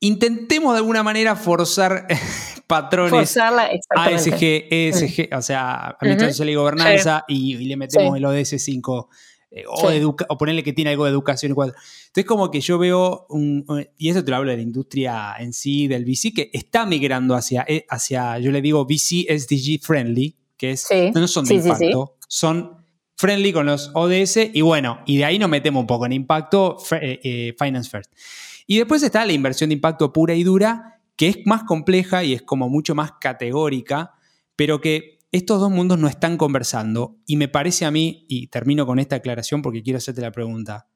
[0.00, 2.06] intentemos de alguna manera forzar
[2.66, 8.62] patrones Forzarla, ASG, ESG, o sea, Administración Social y Gobernanza, y, le metemos el ODS
[8.62, 9.08] 5
[9.52, 11.50] eh, o, ponerle que tiene algo de educación.
[11.50, 13.26] Entonces, como que yo veo,
[13.98, 17.34] y eso te lo hablo de la industria en sí, del VC, que está migrando
[17.34, 22.16] hacia, eh, hacia yo le digo VC SDG friendly, que es, no son de impacto,
[22.28, 22.79] son
[23.20, 26.78] friendly con los ODS, y bueno, y de ahí nos metemos un poco en impacto,
[26.92, 28.10] eh, finance first.
[28.66, 32.32] Y después está la inversión de impacto pura y dura, que es más compleja y
[32.32, 34.14] es como mucho más categórica,
[34.56, 38.86] pero que estos dos mundos no están conversando y me parece a mí, y termino
[38.86, 40.88] con esta aclaración porque quiero hacerte la pregunta,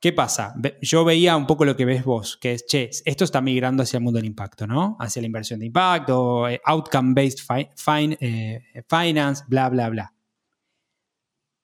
[0.00, 0.54] ¿qué pasa?
[0.80, 3.98] Yo veía un poco lo que ves vos, que es, che, esto está migrando hacia
[3.98, 4.96] el mundo del impacto, ¿no?
[4.98, 7.40] Hacia la inversión de impacto, eh, outcome-based
[8.20, 10.14] eh, finance, bla, bla, bla.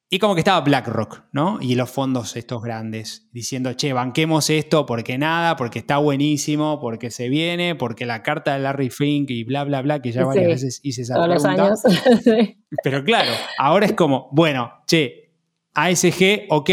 [0.08, 1.58] Y como que estaba BlackRock, ¿no?
[1.60, 7.10] Y los fondos estos grandes, diciendo, che, banquemos esto porque nada, porque está buenísimo, porque
[7.10, 10.46] se viene, porque la carta de Larry Fink y bla, bla, bla, que ya varias
[10.46, 11.68] veces hice esa Todos pregunta.
[11.68, 12.56] Los años.
[12.84, 15.32] Pero claro, ahora es como, bueno, che,
[15.74, 16.70] ASG, ok,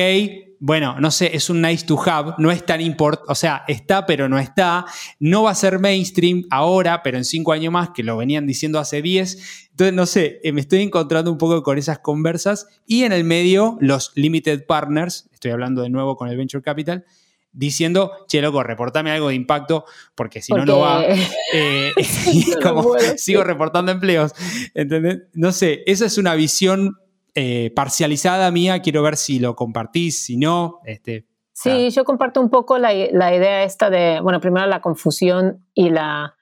[0.65, 4.05] bueno, no sé, es un nice to have, no es tan importante, o sea, está
[4.05, 4.85] pero no está,
[5.19, 8.79] no va a ser mainstream ahora, pero en cinco años más, que lo venían diciendo
[8.79, 9.67] hace diez.
[9.71, 13.25] Entonces, no sé, eh, me estoy encontrando un poco con esas conversas y en el
[13.25, 17.03] medio los limited partners, estoy hablando de nuevo con el venture capital,
[17.51, 19.83] diciendo, che, loco, reportame algo de impacto,
[20.15, 21.03] porque si no, no va.
[21.51, 21.91] Eh,
[22.31, 24.31] y como sigo reportando empleos.
[24.73, 25.23] ¿Entendés?
[25.33, 26.99] No sé, esa es una visión
[27.35, 30.79] eh, parcializada mía, quiero ver si lo compartís, si no.
[30.85, 35.65] Este, sí, yo comparto un poco la, la, idea esta de, bueno, primero la confusión
[35.73, 36.35] y la...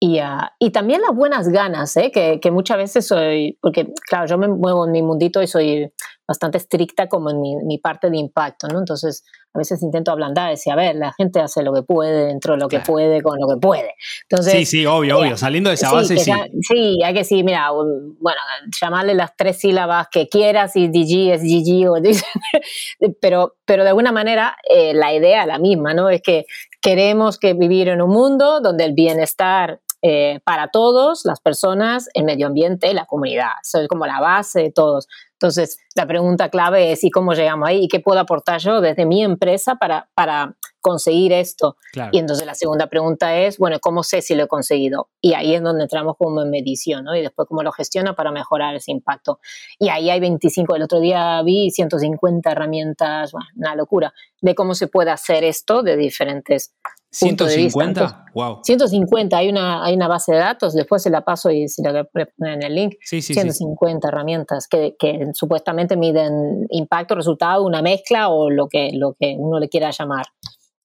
[0.00, 2.12] Y, ah, y también las buenas ganas, ¿eh?
[2.12, 5.92] que, que muchas veces soy, porque claro, yo me muevo en mi mundito y soy
[6.28, 8.78] bastante estricta como en mi, mi, parte de impacto, ¿no?
[8.78, 12.52] Entonces, a veces intento ablandar, decir, a ver, la gente hace lo que puede, dentro
[12.52, 13.94] de lo que puede, con lo que puede.
[14.28, 16.30] Entonces, sí, sí, obvio, obvio, eh, saliendo de esa base, sí.
[16.60, 18.40] sí, hay que decir, mira, bueno,
[18.78, 21.96] llamarle las tres sílabas que quieras y DG es GG, o,
[23.20, 26.10] pero, pero de alguna manera eh, la idea es la misma, ¿no?
[26.10, 26.44] Es que
[26.82, 32.24] queremos que vivir en un mundo donde el bienestar eh, para todos, las personas, el
[32.24, 33.50] medio ambiente, la comunidad.
[33.62, 35.08] Eso es como la base de todos.
[35.40, 37.84] Entonces, la pregunta clave es, ¿y cómo llegamos ahí?
[37.84, 41.76] ¿Y qué puedo aportar yo desde mi empresa para, para conseguir esto?
[42.10, 45.10] Y entonces la segunda pregunta es, bueno, ¿cómo sé si lo he conseguido?
[45.20, 47.14] Y ahí es donde entramos como en medición, ¿no?
[47.14, 49.38] Y después cómo lo gestiona para mejorar ese impacto.
[49.78, 54.74] Y ahí hay 25, el otro día vi 150 herramientas, bueno, una locura, de cómo
[54.74, 56.74] se puede hacer esto de diferentes
[57.10, 58.60] 150, wow.
[58.62, 62.04] 150, hay una, hay una base de datos, después se la paso y si la
[62.04, 62.94] poner en el link.
[63.00, 68.90] Sí, sí, 150 herramientas que, que, supuestamente miden impacto, resultado, una mezcla o lo que,
[68.92, 70.26] lo que uno le quiera llamar.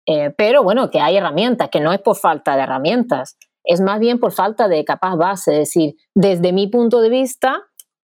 [0.05, 3.99] Eh, pero bueno, que hay herramientas, que no es por falta de herramientas, es más
[3.99, 5.53] bien por falta de capaz base.
[5.53, 7.63] Es decir, desde mi punto de vista,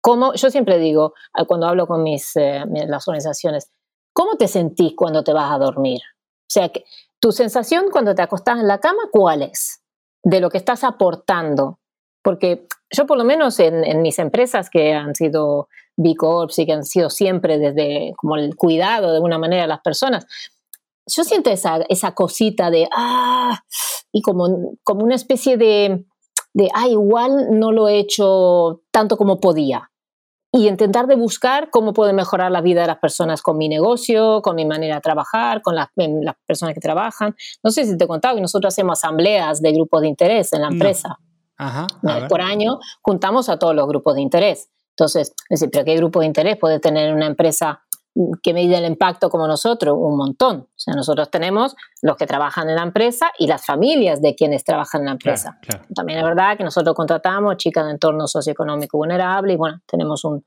[0.01, 3.71] como yo siempre digo eh, cuando hablo con mis, eh, las organizaciones,
[4.13, 5.99] ¿cómo te sentís cuando te vas a dormir?
[6.51, 6.83] O sea, que
[7.21, 9.81] tu sensación cuando te acostás en la cama, ¿cuál es?
[10.23, 11.79] De lo que estás aportando.
[12.23, 16.73] Porque yo por lo menos en, mis empresas que han sido B Corps y que
[16.73, 20.25] han sido siempre desde como el cuidado de una manera de las personas,
[21.07, 23.63] yo siento esa, esa cosita de, ah,
[24.11, 26.05] y como, como una especie de,
[26.53, 29.90] de, ah, igual no lo he hecho tanto como podía
[30.53, 34.41] y intentar de buscar cómo puede mejorar la vida de las personas con mi negocio,
[34.41, 37.35] con mi manera de trabajar, con las, las personas que trabajan.
[37.63, 40.61] No sé si te he contado que nosotros hacemos asambleas de grupos de interés en
[40.61, 41.19] la empresa.
[41.57, 41.87] Ajá,
[42.27, 44.69] Por año juntamos a todos los grupos de interés.
[44.89, 47.83] Entonces, es decir, ¿pero qué grupo de interés puede tener una empresa
[48.43, 50.67] que mide el impacto como nosotros, un montón.
[50.69, 54.63] O sea, nosotros tenemos los que trabajan en la empresa y las familias de quienes
[54.63, 55.59] trabajan en la empresa.
[55.95, 60.43] También es verdad que nosotros contratamos chicas de entorno socioeconómico vulnerable y bueno, tenemos un,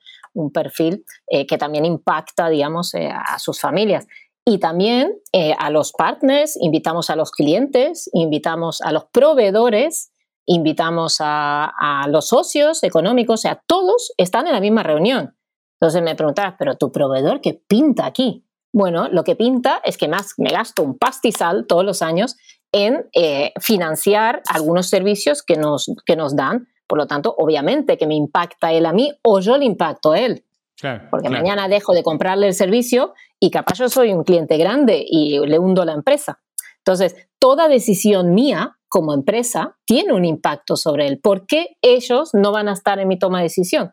[0.52, 4.06] perfil eh, que también impacta, digamos, eh, a sus familias.
[4.44, 10.10] Y también eh, a los partners, invitamos a los clientes, invitamos a los proveedores
[10.46, 15.34] invitamos a, a los socios económicos, o sea, todos están en la misma reunión.
[15.84, 18.42] Entonces me preguntarás, pero tu proveedor, ¿qué pinta aquí?
[18.72, 22.36] Bueno, lo que pinta es que más me gasto un pastizal todos los años
[22.72, 26.68] en eh, financiar algunos servicios que nos, que nos dan.
[26.86, 30.20] Por lo tanto, obviamente que me impacta él a mí o yo le impacto a
[30.20, 30.46] él.
[31.10, 35.38] Porque mañana dejo de comprarle el servicio y capaz yo soy un cliente grande y
[35.40, 36.40] le hundo la empresa.
[36.78, 41.20] Entonces, toda decisión mía como empresa tiene un impacto sobre él.
[41.22, 43.92] ¿Por qué ellos no van a estar en mi toma de decisión?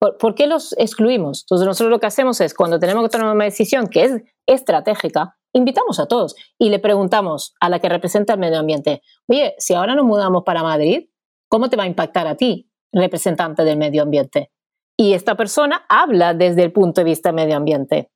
[0.00, 1.42] ¿Por, qué los excluimos?
[1.42, 5.36] Entonces, nosotros lo que hacemos es, cuando tenemos que tomar una decisión que es estratégica,
[5.52, 9.74] invitamos a todos y le preguntamos a la que representa el medio ambiente, oye, si
[9.74, 11.10] ahora nos mudamos para Madrid,
[11.48, 14.50] ¿cómo te va a impactar a ti, representante del medio ambiente?
[14.96, 18.10] Y esta persona habla desde el punto de vista medio ambiente.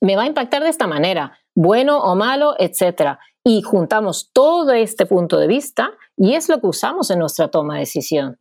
[0.00, 3.18] Me va a impactar de esta manera, bueno o malo, etcétera.
[3.44, 7.74] Y juntamos todo este punto de vista y es lo que usamos en nuestra toma
[7.74, 8.39] de decisión.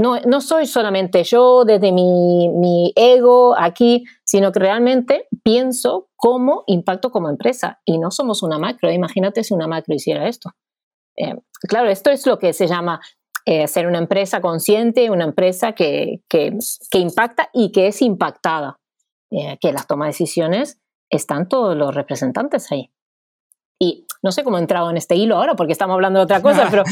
[0.00, 7.28] No, soy solamente yo desde mi, ego aquí, sino que realmente pienso cómo impacto como
[7.28, 7.80] empresa.
[7.84, 8.90] Y no somos una macro.
[8.90, 10.52] Imagínate si una macro hiciera esto.
[11.18, 11.34] Eh,
[11.68, 12.98] claro, esto es lo que se llama
[13.44, 16.22] eh, ser una empresa consciente, una empresa que,
[16.94, 18.80] impacta y que es impactada.
[19.30, 22.90] Eh, que las tomas de decisiones están todos los representantes ahí.
[24.22, 26.68] No sé cómo he entrado en este hilo ahora porque estamos hablando de otra cosa,
[26.70, 26.84] pero,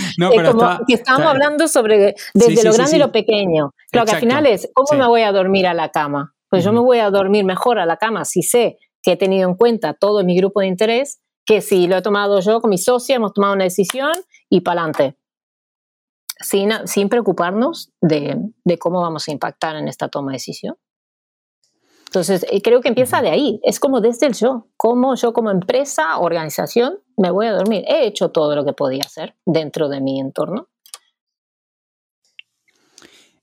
[0.53, 3.75] como que estamos hablando sobre desde lo grande y lo pequeño.
[3.91, 6.35] Claro que al final es, ¿cómo me voy a dormir a la cama?
[6.49, 9.49] Pues yo me voy a dormir mejor a la cama si sé que he tenido
[9.49, 12.79] en cuenta todo mi grupo de interés, que si lo he tomado yo con mi
[12.79, 14.13] socia, hemos tomado una decisión
[14.49, 15.19] y para adelante.
[16.41, 20.77] Sin, sin preocuparnos de, de cómo vamos a impactar en esta toma de decisión.
[22.09, 23.61] Entonces, eh, creo que empieza de ahí.
[23.63, 24.69] Es como desde el yo.
[24.79, 27.85] Cómo yo como empresa, organización, me voy a dormir.
[27.87, 30.69] He hecho todo lo que podía hacer dentro de mi entorno.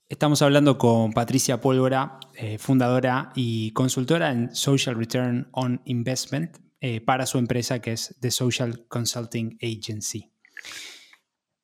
[0.08, 7.00] Estamos hablando con Patricia Pólvora, eh, fundadora y consultora en Social Return on Investment eh,
[7.00, 10.32] para su empresa que es The Social Consulting Agency.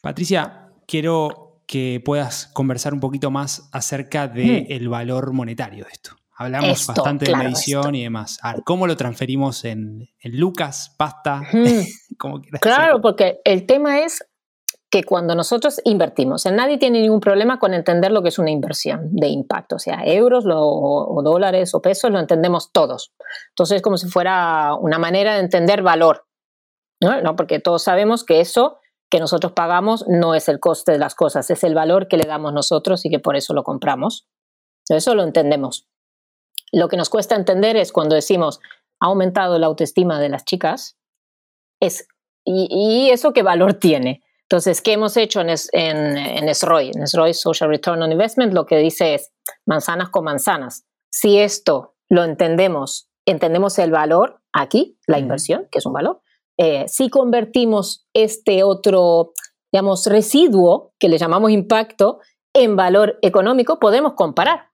[0.00, 6.21] Patricia, quiero que puedas conversar un poquito más acerca del valor monetario de esto.
[6.42, 8.38] Hablamos bastante de medición y demás.
[8.64, 11.42] ¿cómo lo transferimos en, lucas, pasta?
[12.60, 14.24] claro, porque el tema es
[14.90, 19.08] que cuando nosotros invertimos, nadie tiene ningún problema con entender lo que es una inversión
[19.12, 23.14] de impacto, o sea, euros o, dólares o pesos, lo entendemos todos.
[23.50, 26.26] Entonces es como si fuera una manera de entender valor,
[27.00, 27.36] ¿no?
[27.36, 28.80] Porque todos sabemos que eso
[29.12, 32.24] que nosotros pagamos no es el coste de las cosas, es el valor que le
[32.24, 34.26] damos nosotros y que por eso lo compramos.
[34.88, 35.86] Eso lo entendemos.
[36.72, 38.60] Lo que nos cuesta entender es cuando decimos
[39.00, 40.96] ha aumentado la autoestima de las chicas,
[41.80, 42.06] es,
[42.44, 44.22] y, eso qué valor tiene.
[44.42, 46.92] Entonces, ¿qué hemos hecho en, en, en SROI?
[46.94, 49.32] En SROI Social Return on Investment lo que dice es
[49.66, 50.84] manzanas con manzanas.
[51.10, 56.20] Si esto lo entendemos, entendemos el valor aquí, la inversión, que es un valor,
[56.58, 59.32] eh, si convertimos este otro,
[59.72, 62.20] digamos, residuo, que le llamamos impacto,
[62.54, 64.71] en valor económico, podemos comparar.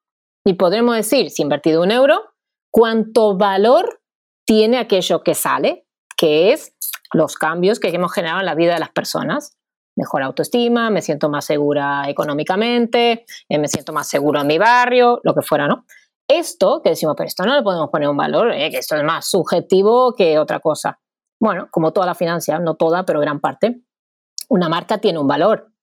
[0.48, 2.22] Y podremos decir, si he invertido un euro,
[2.70, 4.00] cuánto valor
[4.46, 6.74] tiene aquello que sale, que es
[7.12, 9.58] los cambios que hemos generado en la vida de las personas.
[9.94, 15.20] Mejor autoestima, me siento más segura económicamente, eh, me siento más seguro en mi barrio,
[15.22, 15.84] lo que fuera, ¿no?
[16.26, 19.04] Esto, que decimos, pero esto no le podemos poner un valor, eh, que esto es
[19.04, 20.98] más subjetivo que otra cosa.
[21.38, 23.82] Bueno, como toda la financia, no toda, pero gran parte,
[24.48, 25.74] una marca tiene un valor.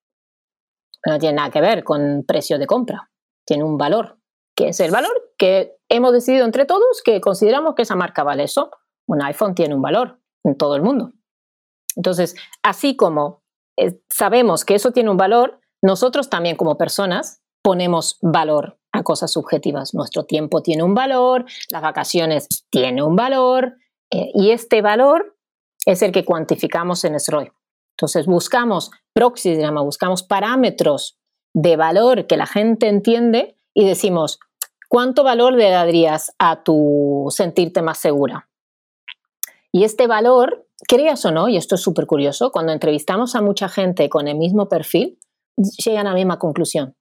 [1.05, 3.11] No tiene nada que ver con precio de compra,
[3.45, 4.17] tiene un valor
[4.55, 8.43] que es el valor que hemos decidido entre todos que consideramos que esa marca vale
[8.43, 8.71] eso.
[9.07, 11.11] Un iPhone tiene un valor en todo el mundo.
[11.95, 13.43] Entonces, así como
[13.77, 19.31] eh, sabemos que eso tiene un valor, nosotros también como personas ponemos valor a cosas
[19.31, 19.93] subjetivas.
[19.93, 23.77] Nuestro tiempo tiene un valor, las vacaciones tienen un valor,
[24.11, 25.37] eh, y este valor
[25.85, 27.51] es el que cuantificamos en SROI.
[27.97, 31.17] Entonces buscamos proxies, buscamos parámetros
[31.53, 34.39] de valor que la gente entiende y decimos,
[34.95, 38.47] ¿cuánto valor le darías a tu sentirte más segura?
[39.73, 43.67] Y este valor, creas o no, y esto es súper curioso, cuando entrevistamos a mucha
[43.67, 45.19] gente con el mismo perfil,
[45.83, 46.95] llegan a la misma conclusión.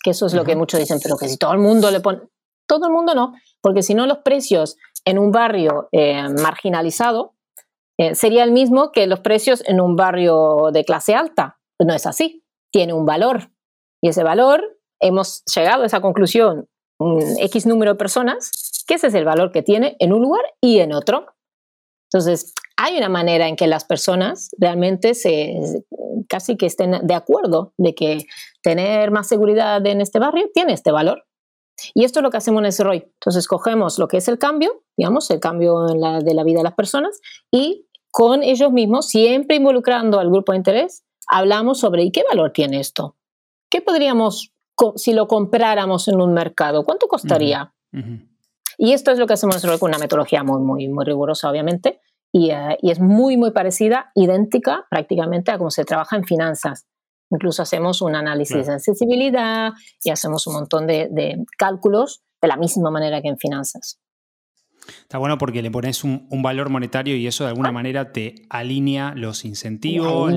[0.00, 2.20] Que eso es lo que muchos dicen, pero que si todo el mundo le pone...
[2.68, 7.34] Todo el mundo no, porque si no los precios en un barrio eh, marginalizado
[7.98, 11.58] eh, sería el mismo que los precios en un barrio de clase alta.
[11.80, 13.50] No es así, tiene un valor.
[14.00, 16.69] Y ese valor hemos llegado a esa conclusión
[17.38, 18.50] X número de personas,
[18.86, 21.26] que ese es el valor que tiene en un lugar y en otro.
[22.12, 25.84] Entonces, hay una manera en que las personas realmente se
[26.28, 28.26] casi que estén de acuerdo de que
[28.62, 31.26] tener más seguridad en este barrio tiene este valor.
[31.94, 33.10] Y esto es lo que hacemos en ese ROI.
[33.14, 36.58] Entonces cogemos lo que es el cambio, digamos, el cambio en la, de la vida
[36.58, 37.20] de las personas
[37.50, 42.52] y con ellos mismos, siempre involucrando al grupo de interés, hablamos sobre ¿y qué valor
[42.52, 43.16] tiene esto?
[43.70, 44.52] ¿Qué podríamos,
[44.96, 47.72] si lo compráramos en un mercado, cuánto costaría?
[48.78, 52.00] Y esto es lo que hacemos con una metodología muy, muy, muy rigurosa, obviamente,
[52.32, 56.86] y, eh, y, es muy, muy parecida, idéntica prácticamente a cómo se trabaja en finanzas.
[57.30, 59.72] Incluso hacemos un análisis de sensibilidad
[60.02, 64.00] y hacemos un montón de, de cálculos de la misma manera que en finanzas.
[65.02, 69.12] Está bueno porque le pones un, valor monetario y eso de alguna manera te alinea
[69.14, 70.32] los incentivos,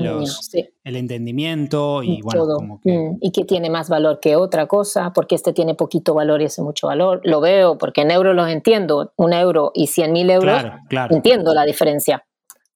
[0.84, 2.90] el entendimiento y bueno, como que...
[2.90, 6.46] Mm, y que tiene más valor que otra cosa, porque este tiene poquito valor y
[6.46, 7.20] ese mucho valor.
[7.24, 10.62] Lo veo porque en euros los entiendo, un euro y cien mil euros,
[11.10, 12.24] entiendo la diferencia.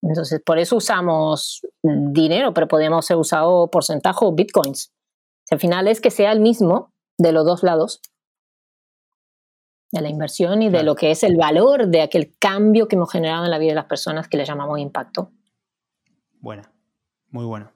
[0.02, 4.92] Entonces, por eso usamos dinero, pero podemos ser usado porcentaje o bitcoins.
[5.50, 8.00] al final es que sea el mismo de los dos lados
[9.90, 13.10] de la inversión y de lo que es el valor de aquel cambio que hemos
[13.10, 15.32] generado en la vida de las personas que le llamamos impacto.
[16.40, 16.70] Buena,
[17.30, 17.72] muy bueno.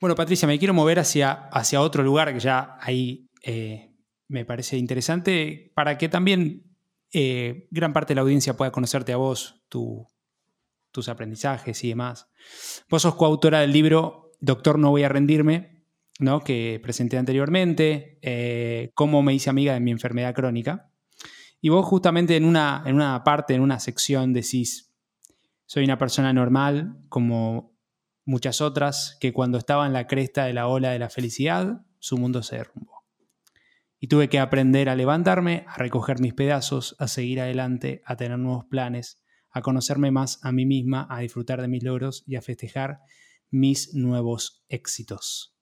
[0.00, 3.90] Bueno, Patricia, me quiero mover hacia, hacia otro lugar que ya ahí eh,
[4.28, 6.68] me parece interesante para que también
[7.12, 12.28] eh, gran parte de la audiencia pueda conocerte a vos, tus aprendizajes y demás.
[12.88, 15.84] Vos sos coautora del libro Doctor, no voy a rendirme,
[16.18, 16.40] ¿no?
[16.40, 20.87] que presenté anteriormente, eh, Cómo me hice amiga de mi enfermedad crónica.
[21.60, 24.94] Y vos justamente en una, en una parte, en una sección decís,
[25.66, 27.76] soy una persona normal como
[28.24, 32.16] muchas otras que cuando estaba en la cresta de la ola de la felicidad, su
[32.16, 33.04] mundo se derrumbó.
[33.98, 38.38] Y tuve que aprender a levantarme, a recoger mis pedazos, a seguir adelante, a tener
[38.38, 42.42] nuevos planes, a conocerme más a mí misma, a disfrutar de mis logros y a
[42.42, 43.00] festejar
[43.50, 45.57] mis nuevos éxitos.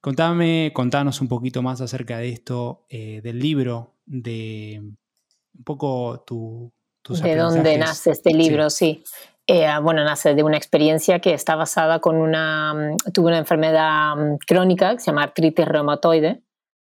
[0.00, 6.72] Contame, contanos un poquito más acerca de esto, eh, del libro, de un poco tu,
[7.02, 8.70] tus ¿De dónde nace este libro?
[8.70, 9.04] Sí.
[9.46, 12.72] Eh, bueno, nace de una experiencia que está basada con una...
[12.72, 16.44] Mm, tuve una enfermedad mm, crónica que se llama artritis reumatoide,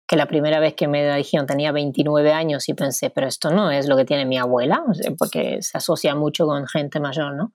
[0.08, 3.70] que la primera vez que me dijeron tenía 29 años y pensé, pero esto no
[3.70, 4.82] es lo que tiene mi abuela,
[5.18, 7.52] porque se asocia mucho con gente mayor, ¿no?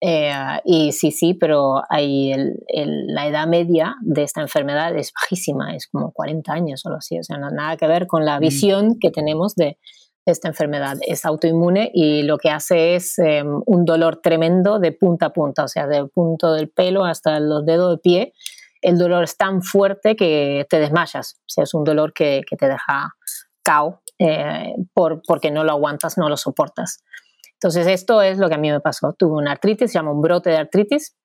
[0.00, 0.32] Eh,
[0.64, 2.32] y sí, sí, pero hay
[2.74, 7.22] la edad media de esta enfermedad es bajísima, es como 40 años o así, o
[7.24, 8.40] sea, no, nada que ver con la mm.
[8.40, 9.78] visión que tenemos de
[10.24, 10.98] esta enfermedad.
[11.06, 15.64] Es autoinmune y lo que hace es em, un dolor tremendo de punta a punta,
[15.64, 18.32] o sea, del punto del pelo hasta los dedos de pie.
[18.80, 22.56] El dolor es tan fuerte que te desmayas, o sea, es un dolor que, que
[22.56, 23.14] te deja
[23.64, 27.02] cao eh, por, porque no lo aguantas, no lo soportas.
[27.60, 29.14] Entonces, esto es lo que a mí me pasó.
[29.18, 31.16] Tuve una artritis, se llama un brote de artritis,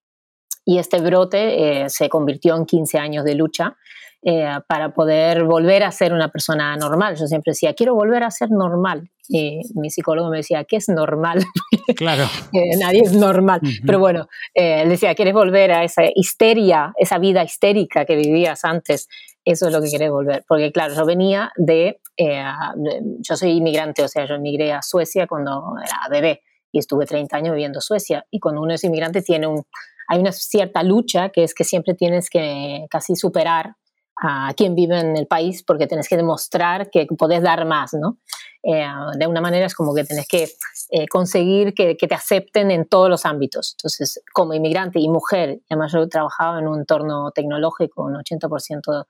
[0.66, 3.76] y este brote eh, se convirtió en 15 años de lucha
[4.26, 7.16] eh, para poder volver a ser una persona normal.
[7.18, 9.10] Yo siempre decía, quiero volver a ser normal.
[9.28, 11.44] Y mi psicólogo me decía, ¿qué es normal?
[11.98, 12.24] Claro.
[12.80, 13.60] nadie es normal.
[13.86, 19.10] Pero bueno, eh, decía, ¿quieres volver a esa histeria, esa vida histérica que vivías antes?
[19.44, 20.46] Eso es lo que quieres volver.
[20.48, 22.44] Porque claro, yo venía de eh,
[23.20, 27.36] yo soy inmigrante, o sea, yo emigré a Suecia cuando era bebé y estuve 30
[27.36, 28.26] años viviendo en Suecia.
[28.32, 29.64] Y cuando uno es inmigrante tiene un,
[30.08, 33.76] hay una cierta lucha que es que siempre tienes que casi superar
[34.22, 38.20] a quien vive en el país porque tienes que demostrar que puedes dar más, ¿no?
[38.64, 38.88] Eh,
[39.18, 40.48] de una manera es como que tienes que
[40.92, 43.76] eh, conseguir que, que, te acepten en todos los ámbitos.
[43.78, 49.06] Entonces, como inmigrante y mujer, además yo trabajaba en un entorno tecnológico, un 80%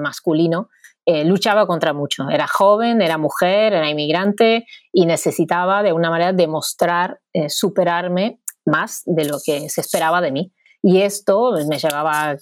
[0.00, 0.70] masculino,
[1.08, 2.28] eh, luchaba contra mucho.
[2.28, 9.02] Era joven, era mujer, era inmigrante y necesitaba de una manera demostrar, eh, superarme más
[9.06, 10.52] de lo que se esperaba de mí.
[10.82, 12.36] Y esto me llevaba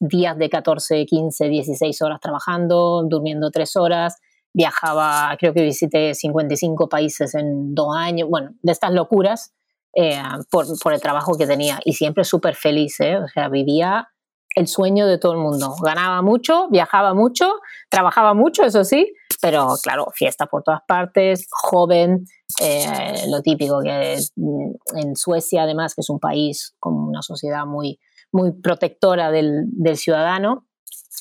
[0.00, 4.16] días de 14, 15, 16 horas trabajando, durmiendo 3 horas,
[4.52, 9.52] viajaba, creo que visité 55 países en dos años, bueno, de estas locuras
[9.94, 11.80] eh, por, por, el trabajo que tenía.
[11.84, 14.08] Y siempre súper feliz, o sea, vivía
[14.54, 15.74] el sueño de todo el mundo.
[15.82, 17.52] Ganaba mucho, viajaba mucho,
[17.88, 22.26] trabajaba mucho, eso sí, pero claro, fiesta por todas partes, joven,
[22.60, 27.64] eh, lo típico que mm, en Suecia además, que es un país con una sociedad
[27.64, 27.98] muy,
[28.32, 30.66] muy protectora del, ciudadano,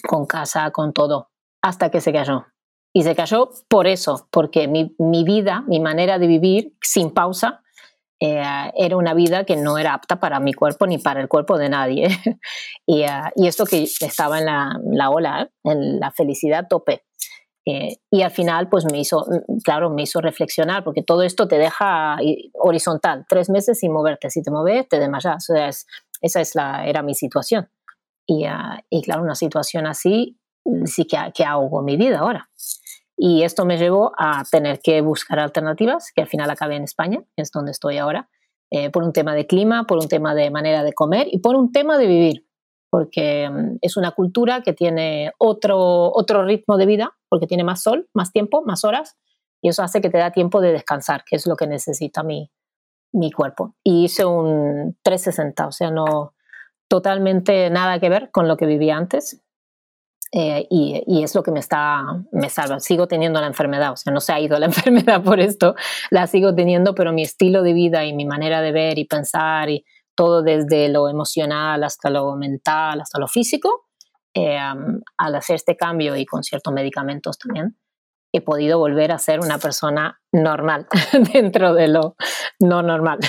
[0.07, 1.29] con casa, con todo,
[1.61, 2.45] hasta que se cayó.
[2.93, 7.61] Y se cayó por eso, porque mi, mi vida, mi manera de vivir sin pausa,
[8.21, 8.43] eh,
[8.75, 11.69] era una vida que no era apta para mi cuerpo ni para el cuerpo de
[11.69, 12.09] nadie.
[12.85, 17.03] y, uh, y, esto que estaba en la, la ola, en la felicidad tope.
[17.65, 19.25] Eh, y al final, pues me hizo,
[19.63, 22.17] claro, me hizo reflexionar, porque todo esto te deja
[22.53, 24.29] horizontal, tres meses sin moverte.
[24.29, 25.49] Si te mueves, te desmayas.
[25.49, 25.85] O sea, es,
[26.21, 27.69] esa es la, era mi situación.
[28.25, 30.39] Y, ah, y claro, una situación así
[30.85, 32.49] sí que, que ahogo mi vida ahora.
[33.17, 37.21] Y esto me llevó a tener que buscar alternativas, que al final acabé en España,
[37.35, 38.29] es donde estoy ahora,
[38.71, 41.55] eh, por un tema de clima, por un tema de manera de comer y por
[41.55, 42.45] un tema de vivir,
[42.89, 47.83] porque mm, es una cultura que tiene otro, otro ritmo de vida, porque tiene más
[47.83, 49.17] sol, más tiempo, más horas,
[49.61, 52.49] y eso hace que te da tiempo de descansar, que es lo que necesita mi,
[53.11, 53.75] mi cuerpo.
[53.83, 56.33] Y hice un 360, o sea, no
[56.87, 59.41] totalmente nada que ver con lo que vivía antes.
[60.31, 62.79] Eh, y, y, es lo que me está, me salva.
[62.79, 65.73] Sigo teniendo la enfermedad, o sea, no se ha ido la enfermedad por esto,
[66.11, 69.69] la sigo teniendo, pero mi estilo de vida y mi manera de ver y pensar
[69.69, 73.87] y todo desde lo emocional hasta lo mental, hasta lo físico,
[74.35, 77.77] eh, al hacer este cambio y con ciertos medicamentos también,
[78.31, 80.87] he podido volver a ser una persona normal
[81.33, 82.15] dentro de lo
[82.59, 83.19] no normal.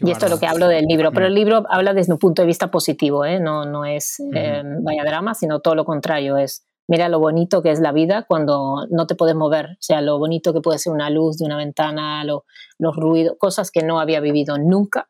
[0.00, 2.42] y esto es lo que hablo del libro, pero el libro habla desde un punto
[2.42, 3.40] de vista positivo, ¿eh?
[3.40, 7.72] no, no es eh, vaya drama, sino todo lo contrario, es mira lo bonito que
[7.72, 10.92] es la vida cuando no te puedes mover, o sea, lo bonito que puede ser
[10.92, 12.44] una luz de una ventana, lo,
[12.78, 15.08] los ruidos, cosas que no había vivido nunca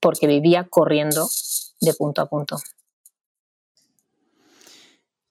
[0.00, 1.26] porque vivía corriendo
[1.80, 2.56] de punto a punto.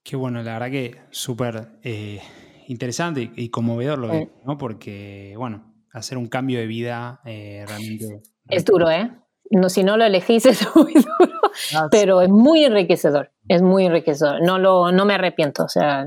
[0.08, 2.20] Qué bueno, la verdad que súper eh,
[2.68, 4.56] interesante y, conmovedor lo que, ¿no?
[4.56, 9.10] Porque, bueno, hacer un cambio de vida realmente es duro, ¿eh?
[9.50, 11.40] No, si no lo elegís es muy duro,
[11.74, 14.42] ah, pero es muy enriquecedor, es muy enriquecedor.
[14.42, 16.06] No, lo, no me arrepiento, o sea,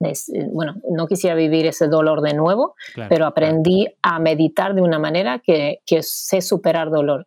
[0.00, 0.14] eh,
[0.52, 2.74] bueno, no quisiera vivir ese dolor de nuevo,
[3.08, 7.26] pero aprendí a meditar de una manera que, que, sé superar dolor.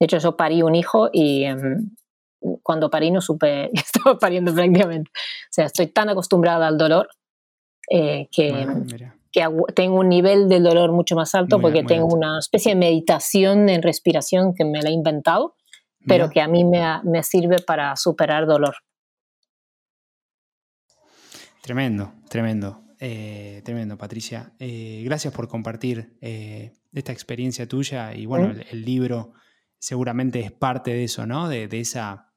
[0.00, 1.90] De hecho, yo parí un hijo y em,
[2.62, 5.10] cuando parí no supe que estaba pariendo prácticamente.
[5.14, 7.08] O sea, estoy tan acostumbrada al dolor
[7.90, 8.66] eh, que,
[9.32, 13.68] que tengo un nivel de dolor mucho más alto porque tengo una especie de meditación
[13.68, 15.56] en respiración que me la he inventado,
[16.06, 18.76] pero que a mí me, me, sirve para superar dolor.
[21.62, 24.52] Tremendo, tremendo, eh, tremendo, Patricia.
[24.58, 29.32] Eh, gracias por compartir eh, esta experiencia tuya y bueno, el, libro
[29.78, 31.48] seguramente es parte de eso, ¿no?
[31.48, 32.33] De, de esa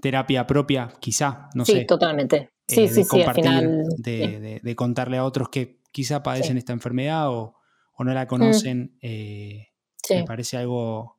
[0.00, 1.80] terapia propia, quizá, no sé.
[1.80, 2.50] Sí, totalmente.
[2.66, 3.84] Sí, sí, sí, al final.
[3.96, 7.56] De, de, contarle a otros que quizá padecen esta enfermedad o,
[7.98, 8.28] no la mm.
[8.28, 9.68] conocen, eh,
[10.08, 11.18] me parece algo,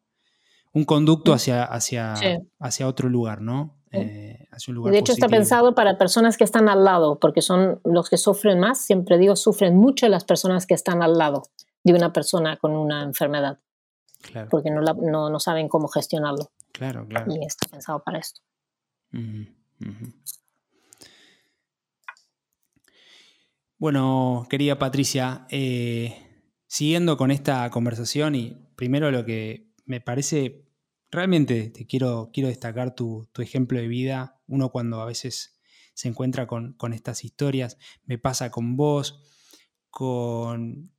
[0.74, 1.36] un conducto mm.
[1.36, 2.16] hacia, hacia,
[2.60, 3.78] hacia otro lugar, ¿no?
[3.92, 7.42] Eh, hacia un lugar de hecho está pensado para personas que están al lado, porque
[7.42, 11.44] son los que sufren más, siempre digo, sufren mucho las personas que están al lado
[11.84, 13.60] de una persona con una enfermedad,
[14.22, 14.50] claro.
[14.50, 14.82] porque no,
[15.30, 16.52] no, saben cómo gestionarlo.
[16.72, 17.32] Claro, claro.
[17.34, 18.42] Y está pensado para esto.
[23.82, 30.68] Bueno, querida Patricia, eh, siguiendo con esta conversación y primero lo que me parece,
[31.10, 35.60] realmente te quiero, quiero destacar tu, ejemplo de vida, uno cuando a veces
[35.96, 39.24] se encuentra con, estas historias, me pasa con vos,
[39.90, 40.92] con,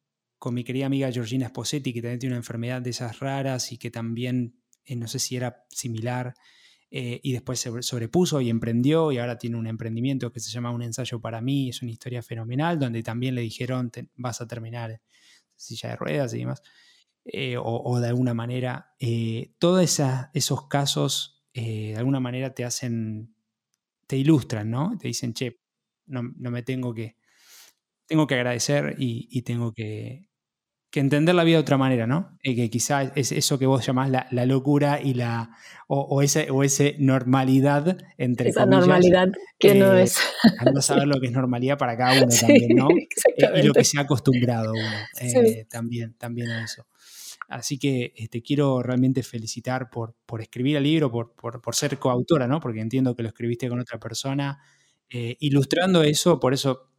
[0.50, 3.92] mi querida amiga Georgina Sposetti, que también tiene una enfermedad de esas raras y que
[3.92, 6.34] también, eh, no sé si era similar,
[6.90, 10.72] eh, y después se sobrepuso y emprendió y ahora tiene un emprendimiento que se llama
[10.72, 15.00] Un ensayo para mí, es una historia fenomenal, donde también le dijeron vas a terminar
[15.54, 16.60] silla de ruedas y demás,
[17.24, 18.96] eh, o, de alguna manera,
[19.60, 20.00] todos
[20.34, 23.36] esos casos de alguna manera te hacen,
[24.08, 24.98] te ilustran, ¿no?
[24.98, 25.60] Te dicen, che,
[26.06, 27.16] no, me tengo que,
[28.06, 30.31] tengo que agradecer y tengo que,
[30.92, 32.36] que entender la vida de otra manera, ¿no?
[32.42, 35.56] Y que quizá es eso que vos llamás la, locura y la
[35.88, 40.18] o, ese, o ese normalidad entre Esa normalidad que no eh, es.
[40.72, 42.88] no saber lo que es normalidad para cada uno también, ¿no?
[42.90, 46.86] Eh, y lo que se ha acostumbrado uno eh, también, también a eso.
[47.48, 51.98] Así que te este, quiero realmente felicitar por, por escribir el libro, por, por, ser
[51.98, 52.60] coautora, ¿no?
[52.60, 54.60] Porque entiendo que lo escribiste con otra persona.
[55.08, 56.91] ilustrando eso, por eso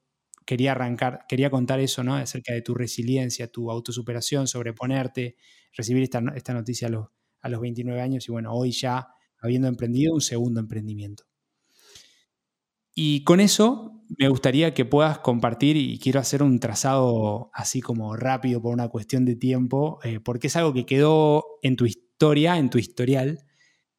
[0.45, 2.15] quería arrancar, quería contar eso, ¿no?
[2.15, 5.35] Acerca de tu resiliencia, tu autosuperación, sobreponerte,
[5.75, 7.07] recibir esta, esta noticia a los,
[7.41, 9.07] a los 29 años y bueno, hoy ya
[9.41, 11.25] habiendo emprendido un segundo emprendimiento.
[12.95, 18.15] Y con eso me gustaría que puedas compartir y quiero hacer un trazado así como
[18.15, 22.57] rápido por una cuestión de tiempo, eh, porque es algo que quedó en tu historia,
[22.57, 23.39] en tu historial,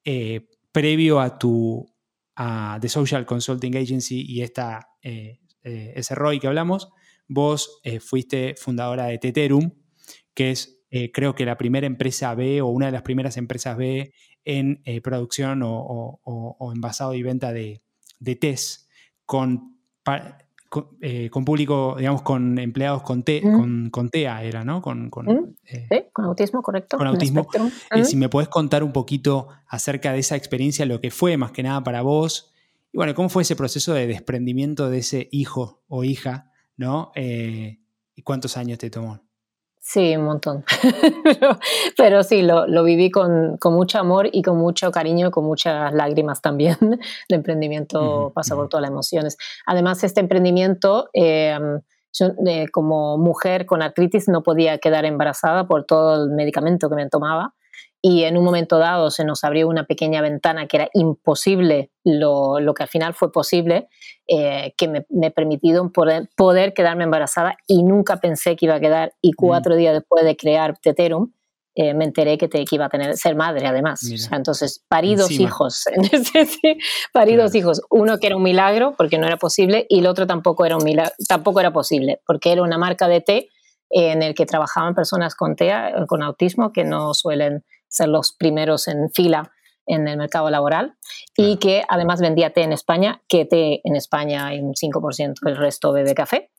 [0.05, 1.87] eh, previo a tu
[2.37, 6.91] a The Social Consulting Agency y esta eh, eh, ese ROI que hablamos,
[7.27, 9.73] vos eh, fuiste fundadora de Teterum,
[10.35, 13.77] que es eh, creo que la primera empresa B o una de las primeras empresas
[13.77, 14.13] B
[14.45, 17.81] en producción o, envasado y venta de,
[18.21, 18.91] de test
[19.25, 19.79] con,
[20.69, 23.43] con, público, digamos, con empleados con, T,
[23.91, 24.83] con, TEA, era, ¿no?
[24.83, 25.11] Con,
[25.65, 26.99] sí, con autismo, correcto.
[26.99, 27.47] Con autismo.
[28.05, 31.63] si me puedes contar un poquito acerca de esa experiencia, lo que fue más que
[31.63, 32.54] nada para vos,
[32.95, 37.11] y bueno, cómo fue ese proceso de desprendimiento de ese hijo o hija, ¿no?
[37.17, 39.19] ¿Y cuántos años te tomó?
[39.81, 40.65] Sí, un montón.
[41.97, 45.93] pero, sí, lo, lo viví con, con, mucho amor y con mucho cariño, con muchas
[45.93, 46.77] lágrimas también.
[47.29, 49.39] El emprendimiento pasa por todas las emociones.
[49.67, 51.59] Además, este emprendimiento, eh,
[52.13, 56.95] yo eh, como mujer con artritis no podía quedar embarazada por todo el medicamento que
[56.95, 57.55] me tomaba
[58.03, 62.61] y en un momento dado se nos abrió una pequeña ventana que era imposible, lo,
[62.61, 63.89] lo que al final fue posible,
[64.29, 68.81] eh, que me, me permitido poder, poder, quedarme embarazada y nunca pensé que iba a
[68.81, 71.33] quedar y cuatro días después de crear Teterum,
[71.77, 74.01] eh, me enteré que, te, que, iba a tener ser madre además.
[74.31, 75.85] entonces, parí dos hijos.
[77.13, 77.81] parí dos hijos.
[77.91, 80.85] Uno que era un milagro porque no era posible y el otro tampoco era, un
[80.85, 83.49] milagro, tampoco era posible porque era una marca de té
[83.97, 88.89] en el que trabajaban personas con TEA, con autismo, que no suelen ser los primeros
[88.89, 89.53] en fila
[89.87, 90.97] en el mercado laboral
[91.37, 95.57] y que además vendía té en España, que té en España hay un 5%, el
[95.57, 96.51] resto bebe café.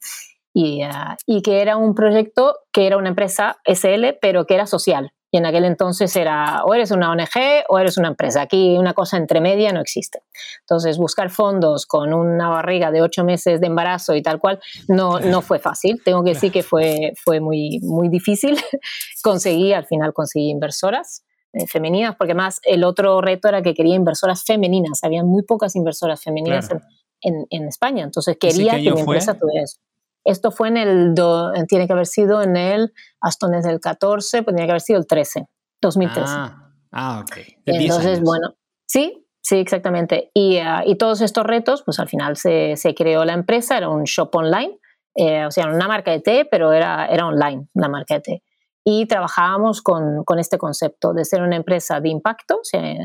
[0.54, 4.66] Y, ah, y, que era un proyecto que era una empresa SL, pero que era
[4.66, 5.12] social.
[5.36, 8.42] Y en aquel entonces era o eres una ONG o eres una empresa.
[8.42, 10.22] Aquí una cosa entre media no existe.
[10.62, 15.20] Entonces buscar fondos con una barriga de ocho meses de embarazo y tal cual no,
[15.20, 16.02] no fue fácil.
[16.06, 18.58] Tengo que decir que fue, fue muy, muy difícil.
[19.24, 23.96] conseguí, al final conseguí inversoras eh, femeninas, porque más el otro reto era que quería
[23.96, 25.04] inversoras femeninas.
[25.04, 26.70] Había muy pocas inversoras femeninas
[27.20, 28.06] en, en, España.
[28.06, 29.80] Entonces quería que mi empresa tuviera eso.
[30.26, 31.14] Esto fue en el,
[31.68, 35.00] tiene que haber sido en el, Aston es del 14, pues tiene que haber sido
[35.00, 35.48] el 13,
[35.82, 36.24] 2013.
[36.28, 37.38] Ah, ah ok.
[37.66, 38.56] Entonces, bueno,
[38.88, 40.32] sí, sí, exactamente.
[40.34, 43.90] Y, ah, y, todos estos retos, pues al final se, se creó la empresa, era
[43.90, 44.80] un shop online,
[45.16, 48.44] eh, o sea, una marca de té, pero era, era online, la marca de té
[48.88, 52.62] y trabajábamos con, con, este concepto de ser una empresa de impacto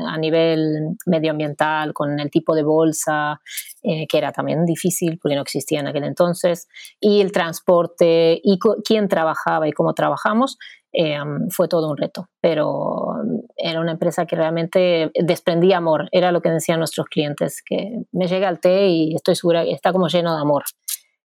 [0.07, 3.41] a nivel medioambiental, con el tipo de bolsa,
[3.83, 6.67] eh, que era también difícil porque no existía en aquel entonces,
[6.99, 10.57] y el transporte y quién trabajaba y cómo trabajamos.
[10.93, 11.17] Eh,
[11.51, 13.15] fue todo un reto, pero
[13.55, 18.27] era una empresa que realmente desprendía amor, era lo que decían nuestros clientes, que me
[18.27, 20.63] llega el té y estoy segura que está como lleno de amor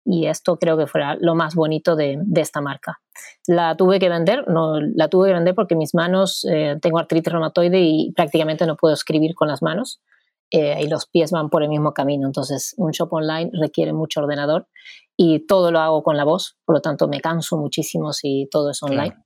[0.05, 3.01] y esto creo que fuera lo más bonito de, de, esta marca.
[3.47, 7.33] La tuve que vender, no, la tuve que vender porque mis manos, eh, tengo artritis
[7.33, 10.01] reumatoide y prácticamente no puedo escribir con las manos
[10.51, 12.27] eh, y los pies van por el mismo camino.
[12.27, 14.69] Entonces, un shop online requiere mucho ordenador
[15.17, 18.71] y todo lo hago con la voz, por lo tanto me canso muchísimo si todo
[18.71, 19.17] es online.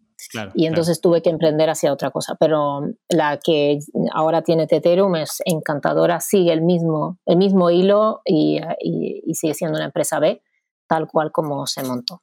[0.55, 2.37] y entonces tuve que emprender hacia otra cosa.
[2.39, 3.79] Pero la que
[4.13, 9.55] ahora tiene Teterum es encantadora, sigue el mismo, el mismo hilo y, y, y sigue
[9.55, 10.43] siendo una empresa B
[10.87, 12.23] tal cual como se montó.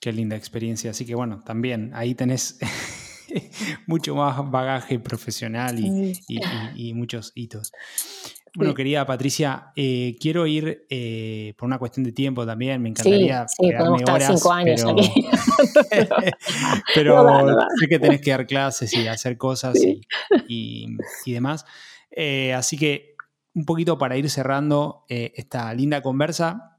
[0.00, 0.90] Qué linda experiencia.
[0.90, 2.58] Así que bueno, también ahí tenés
[3.86, 7.72] mucho más bagaje profesional y, muchos hitos.
[8.54, 12.82] Bueno, querida Patricia, eh, quiero ir eh, por una cuestión de tiempo también.
[12.82, 13.46] Me encantaría.
[13.46, 15.26] Sí, podemos estar cinco años pero, aquí.
[16.94, 19.76] pero sé que tenés que dar clases y hacer cosas
[20.48, 21.66] y, demás.
[22.10, 23.14] Eh, así que
[23.54, 26.77] un poquito para ir cerrando esta linda conversa,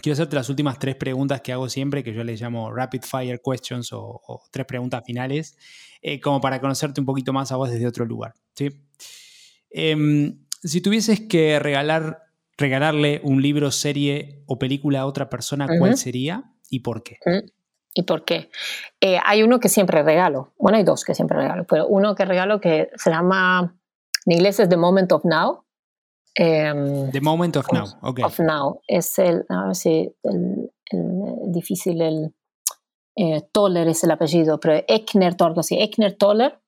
[0.00, 3.40] quiero hacerte las últimas tres preguntas que hago siempre, que yo les llamo rapid fire
[3.44, 5.56] questions o, tres preguntas finales,
[6.02, 8.34] eh, como para conocerte un poquito más a vos desde otro lugar.
[8.54, 8.70] ¿sí?
[9.70, 12.22] Em, si tuvieses que regalar,
[12.56, 17.18] regalarle un libro, serie o película a otra persona, ¿cuál sería y por qué?
[17.94, 18.50] ¿Y por qué?
[19.00, 20.52] Eh, hay uno que siempre regalo.
[20.58, 23.76] Bueno, hay dos que siempre regalo, pero uno que regalo que se llama,
[24.26, 25.64] en inglés es The Moment of Now,
[26.34, 28.80] Em, The Moment of Now, Of Now.
[28.86, 30.70] Es el, a ver si el,
[31.46, 32.34] difícil, el
[33.16, 36.60] eh, Toller es el apellido, pero Eckner Toller, sí, Eckner Toller,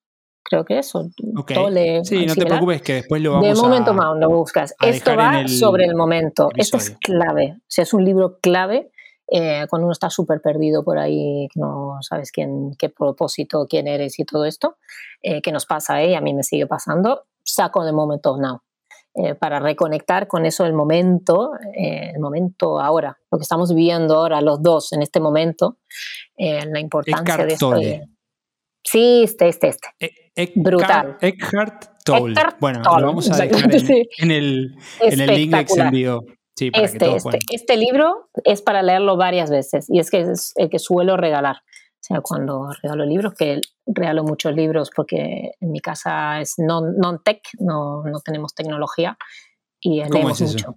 [0.42, 0.92] creo que es.
[0.92, 4.74] Toller, sí, no te preocupes que después lo vamos The Moment of Now lo buscas.
[4.80, 6.48] Esto va sobre el momento.
[6.56, 7.56] Esto es clave.
[7.58, 8.90] O sea, es un libro clave.
[9.32, 14.18] Eh, cuando uno está súper perdido por ahí, no sabes quién, qué propósito, quién eres
[14.18, 14.76] y todo esto,
[15.22, 18.62] eh, que nos pasa, eh, a mí me sigue pasando, saco The Moment of Now
[19.22, 24.16] eh, para reconectar con eso el momento, eh, el momento ahora, lo que estamos viviendo
[24.16, 25.76] ahora los dos en este momento,
[26.38, 27.74] eh, la importancia de esto.
[28.82, 30.52] Sí, este, este, este.
[30.56, 31.18] Brutal.
[31.20, 32.34] Eckhart Tolle.
[32.60, 33.70] bueno, lo vamos a dejar
[34.18, 36.22] en, el, en el link extendido.
[36.56, 40.52] Sí, para este, este, este libro es para leerlo varias veces y es que es
[40.56, 41.56] el que suelo regalar.
[42.00, 47.42] O sea, cuando regalo libros, que regalo muchos libros porque en mi casa es non-tech,
[47.58, 49.18] no, no tenemos tecnología
[49.80, 50.76] y leemos mucho.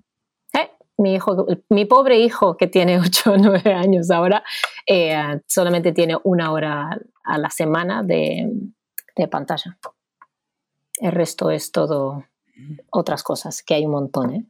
[0.53, 0.69] ¿Eh?
[0.97, 4.43] mi hijo, mi pobre hijo que tiene 8 o 9 años ahora,
[4.85, 5.15] eh,
[5.47, 8.51] solamente tiene una hora a la semana de,
[9.15, 9.77] de pantalla.
[10.99, 12.25] El resto es todo
[12.91, 14.33] otras cosas, que hay un montón.
[14.33, 14.45] ¿eh?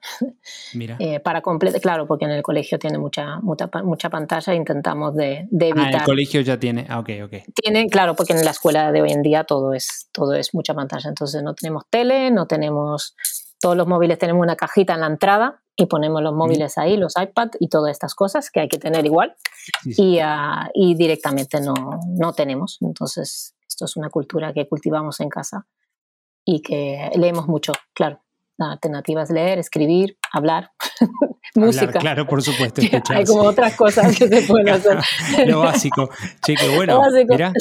[0.73, 0.97] Mira.
[0.99, 5.47] Eh, para completar, claro, porque en el colegio tiene mucha, mucha, mucha pantalla, intentamos de,
[5.49, 5.87] de evitar.
[5.87, 7.33] Ah, en el colegio ya tiene, ah, ok, ok.
[7.53, 10.73] Tiene, claro, porque en la escuela de hoy en día todo es, todo es mucha
[10.73, 13.15] pantalla, entonces no tenemos tele, no tenemos,
[13.59, 17.13] todos los móviles tenemos una cajita en la entrada y ponemos los móviles ahí, los
[17.19, 19.35] iPad y todas estas cosas que hay que tener igual
[19.85, 21.73] Y, uh, y directamente no,
[22.07, 25.65] no tenemos, entonces esto es una cultura que cultivamos en casa
[26.45, 28.19] y que leemos mucho, claro.
[28.57, 30.71] La alternativa es leer, escribir, hablar,
[31.55, 31.99] música.
[31.99, 32.81] claro, por supuesto.
[33.09, 34.99] Hay como otras cosas que se pueden hacer.
[35.47, 36.09] Lo básico.
[36.45, 37.01] Che, bueno.
[37.27, 37.51] Mira,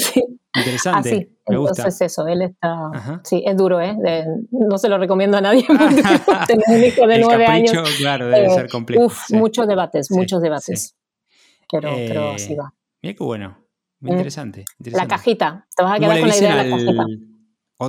[0.55, 1.09] interesante.
[1.09, 1.29] Así.
[1.45, 2.05] Me Entonces gusta.
[2.05, 3.21] eso, él está...
[3.23, 3.97] Sí, es duro, ¿eh?
[4.51, 5.65] no se lo recomiendo a nadie.
[6.47, 7.89] Tener un hijo de nueve años.
[7.97, 9.05] claro, debe ser complejo.
[9.05, 10.95] Uf, muchos debates, muchos debates.
[11.69, 12.73] Pero, eh, pero así va.
[13.01, 13.57] Mira qué bueno.
[13.99, 14.13] Muy mm.
[14.13, 15.07] interesante, interesante.
[15.07, 15.67] La cajita.
[15.75, 17.05] Te vas a quedar con la idea de la cajita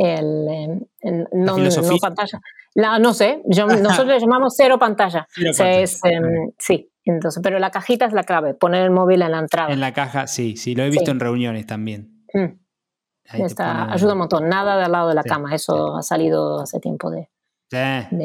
[0.01, 2.40] el, el, no, no, pantalla.
[2.74, 5.26] La, no sé, yo, nosotros le llamamos cero pantalla.
[5.36, 9.38] Es, em, sí, entonces, pero la cajita es la clave, poner el móvil en la
[9.38, 9.72] entrada.
[9.72, 12.24] En la caja, sí, sí, lo he visto en reuniones también.
[12.32, 13.42] Mm.
[13.42, 16.78] Está, ayuda un montón, nada de al lado de la cama, eso ha salido hace
[16.78, 17.30] tiempo de...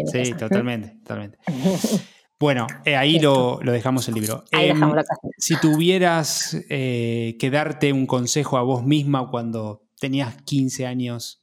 [0.05, 1.37] sí, totalmente, totalmente.
[2.39, 4.45] Bueno, eh, ahí lo, lo, dejamos el libro.
[4.53, 5.03] Ahí dejamos la.
[5.37, 11.38] Si tuvieras eh, que darte un consejo a vos misma cuando tenías 15 años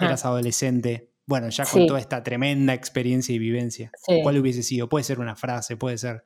[0.00, 3.90] eras adolescente, bueno, ya con toda esta tremenda experiencia y vivencia,
[4.22, 4.88] ¿cuál hubiese sido?
[4.88, 6.24] Puede ser una frase, puede ser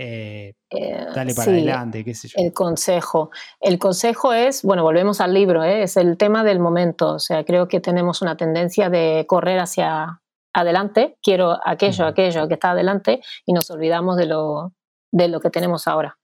[0.00, 2.34] eh, eh, dale para adelante, qué sé yo.
[2.36, 3.30] El consejo.
[3.60, 5.82] El consejo es, bueno, volvemos al libro, ¿eh?
[5.82, 7.14] es el tema del momento.
[7.14, 10.22] O sea, creo que tenemos una tendencia de correr hacia
[10.52, 14.72] adelante, quiero aquello, aquello que está adelante, y nos olvidamos de lo,
[15.10, 16.16] de lo que tenemos ahora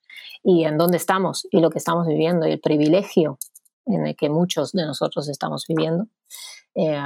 [0.44, 3.38] y en dónde estamos y lo que estamos viviendo y el privilegio
[3.86, 6.06] en el que muchos de nosotros estamos viviendo.
[6.74, 7.00] Eh,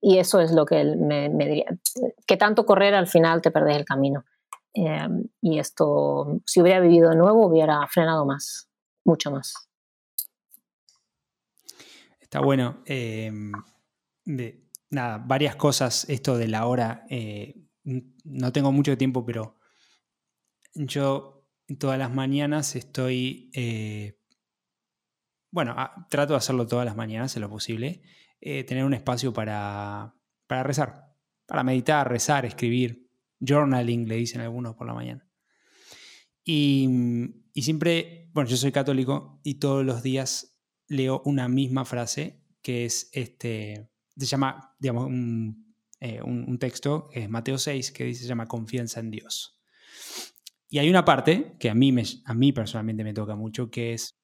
[0.00, 1.66] y eso es lo que él me, diría,
[2.26, 4.24] que tanto correr al final te perdés el camino.
[4.74, 5.08] Eh,
[5.40, 8.68] y esto, si hubiera vivido de nuevo, hubiera frenado más,
[9.04, 9.54] mucho más.
[12.20, 12.82] Está bueno.
[12.86, 19.58] De, nada, varias cosas, esto de la hora, eh, no tengo mucho tiempo, pero
[20.74, 21.46] yo
[21.78, 23.50] todas las mañanas estoy,
[25.50, 25.76] bueno,
[26.10, 28.02] trato de hacerlo todas las mañanas en lo posible.
[28.46, 30.14] Eh, tener un espacio para,
[30.50, 31.16] rezar,
[31.46, 33.10] para meditar, rezar, escribir.
[33.40, 35.26] Journaling, le dicen algunos por la mañana.
[36.44, 36.86] Y,
[37.54, 43.08] siempre, bueno, yo soy católico y todos los días leo una misma frase que es
[43.12, 46.20] este, se llama, digamos, un, eh,
[46.60, 49.58] texto, que es Mateo 6, que dice, se llama confianza en Dios.
[50.68, 53.94] Y hay una parte que a mí, me, a mí personalmente me toca mucho, que
[53.94, 54.22] es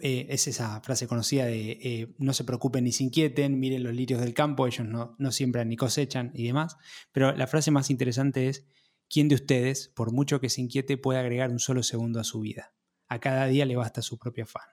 [0.00, 3.94] eh, es esa frase conocida de eh, no se preocupen ni se inquieten, miren los
[3.94, 6.76] lirios del campo, ellos no, no siembran ni cosechan y demás.
[7.12, 8.66] Pero la frase más interesante es,
[9.08, 12.40] ¿quién de ustedes, por mucho que se inquiete, puede agregar un solo segundo a su
[12.40, 12.74] vida?
[13.08, 14.68] A cada día le basta su propio afán.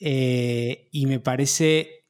[0.00, 2.06] Eh, y me parece,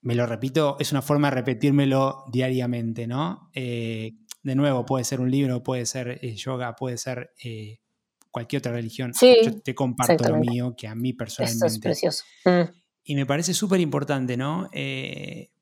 [0.00, 3.50] me lo repito, es una forma de repetírmelo diariamente, ¿no?
[3.52, 7.34] de nuevo, puede ser un libro, puede ser yoga, puede ser
[8.30, 9.12] cualquier otra religión.
[9.20, 11.66] Yo te comparto lo mío, que a mí personalmente.
[11.66, 12.24] Esto es precioso.
[12.44, 12.70] Mm.
[13.04, 14.68] Y me parece súper importante, ¿no?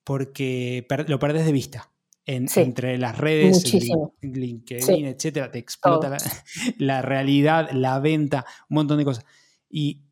[0.04, 1.92] porque lo perdés de vista.
[2.24, 3.72] Entre las redes,
[4.20, 6.14] LinkedIn, etcétera, te explota
[6.78, 9.24] la, realidad, la venta, un montón de cosas.
[9.70, 10.02] Y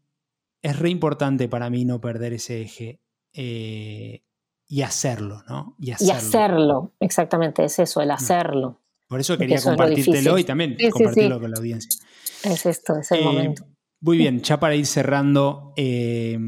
[0.62, 3.00] es re importante para mí no perder ese eje
[3.34, 4.22] eh,
[4.66, 5.76] y hacerlo, ¿no?
[5.78, 6.94] Y hacerlo.
[7.00, 8.12] exactamente, es eso, el mm.
[8.12, 8.80] hacerlo.
[9.06, 12.05] Por eso quería compartírtelo y también compartirlo con la audiencia.
[12.42, 13.66] Es esto, es el eh, momento.
[14.00, 16.38] Muy bien, ya para ir cerrando, eh,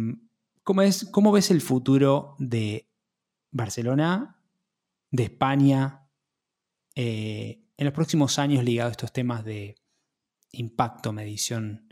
[0.62, 2.88] ¿cómo, es, ¿cómo ves el futuro de
[3.50, 4.42] Barcelona,
[5.10, 6.08] de España,
[6.94, 9.76] eh, en los próximos años ligado a estos temas de
[10.52, 11.88] impacto, medición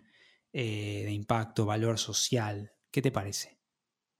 [0.53, 2.72] de impacto, valor social?
[2.91, 3.57] ¿Qué te parece?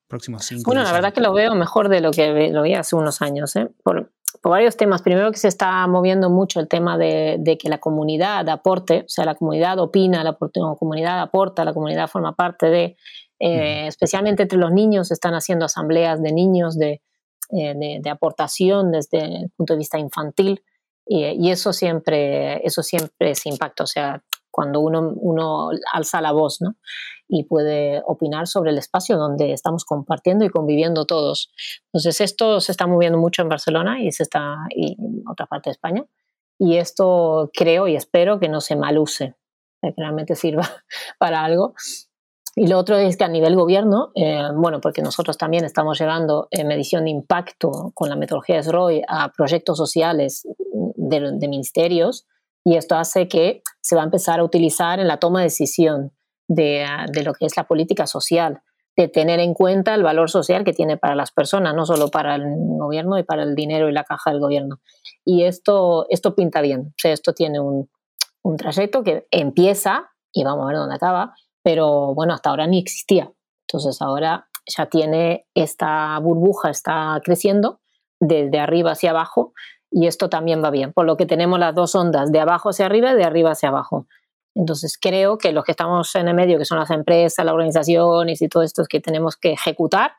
[0.09, 2.95] Próximos cinco Bueno, la verdad que lo veo mejor de lo que lo vi hace
[2.95, 3.57] unos años.
[3.57, 3.69] ¿eh?
[3.83, 4.13] Por,
[4.43, 5.03] varios temas.
[5.03, 9.25] Primero que se está moviendo mucho el tema de, que la comunidad aporte, o sea,
[9.25, 10.37] la comunidad opina, la,
[10.79, 12.97] comunidad aporta, la comunidad forma parte de,
[13.39, 17.03] eh, especialmente entre los niños, están haciendo asambleas de niños de,
[17.51, 20.65] eh, de, aportación desde el punto de vista infantil
[21.07, 24.25] y, eso siempre eso siempre es impacto, o sea,
[24.57, 26.77] cuando uno, uno alza la voz, ¿no?
[27.29, 31.51] y puede opinar sobre el espacio donde estamos compartiendo y conviviendo todos.
[31.87, 35.71] Entonces, esto se está moviendo mucho en Barcelona y, se está, y en otra parte
[35.71, 36.05] de España.
[36.59, 39.35] y esto creo y espero que no se maluse,
[39.83, 40.63] que realmente sirva
[41.19, 41.75] para algo.
[42.59, 46.49] Y lo otro es que a nivel gobierno, eh, bueno, porque nosotros también estamos llevando
[46.51, 50.49] eh, medición de impacto con la metodología SROI a proyectos sociales
[50.97, 52.27] de, de, ministerios,
[52.67, 56.11] y esto hace que se va a empezar a utilizar en la toma de decisión
[56.49, 58.61] de, de lo que es la política social
[58.97, 62.35] de tener en cuenta el valor social que tiene para las personas, no solo para
[62.35, 64.81] el gobierno y para el dinero y la caja del gobierno.
[65.25, 67.89] Y esto, esto pinta bien, o esto tiene un,
[68.43, 72.81] un trayecto que empieza y vamos a ver dónde acaba, pero bueno, hasta ahora ni
[72.81, 73.31] existía.
[73.69, 77.79] Entonces ahora ya tiene esta burbuja, está creciendo
[78.19, 79.53] desde arriba hacia abajo
[79.91, 82.87] y esto también va bien, por lo que tenemos las dos ondas, de abajo hacia
[82.87, 84.07] arriba y de arriba hacia abajo.
[84.55, 88.41] Entonces creo que los que estamos en el medio, que son las empresas, las organizaciones
[88.41, 90.13] y todo esto que tenemos que ejecutar,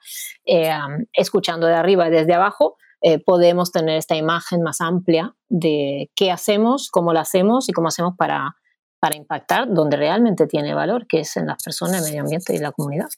[0.45, 0.72] eh,
[1.13, 6.32] escuchando de arriba y desde abajo, eh, podemos tener esta imagen más amplia de qué
[6.32, 8.55] hacemos, cómo lo hacemos y cómo hacemos para,
[8.99, 12.59] para impactar donde realmente tiene valor, que es en las personas, el medio ambiente y
[12.59, 13.09] la comunidad.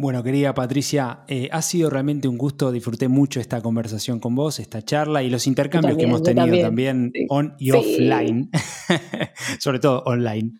[0.00, 4.58] Bueno, querida Patricia, eh, ha sido realmente un gusto, disfruté mucho esta conversación con vos,
[4.58, 8.50] esta charla y los intercambios que hemos tenido también, on y offline,
[9.58, 10.52] sobre todo online.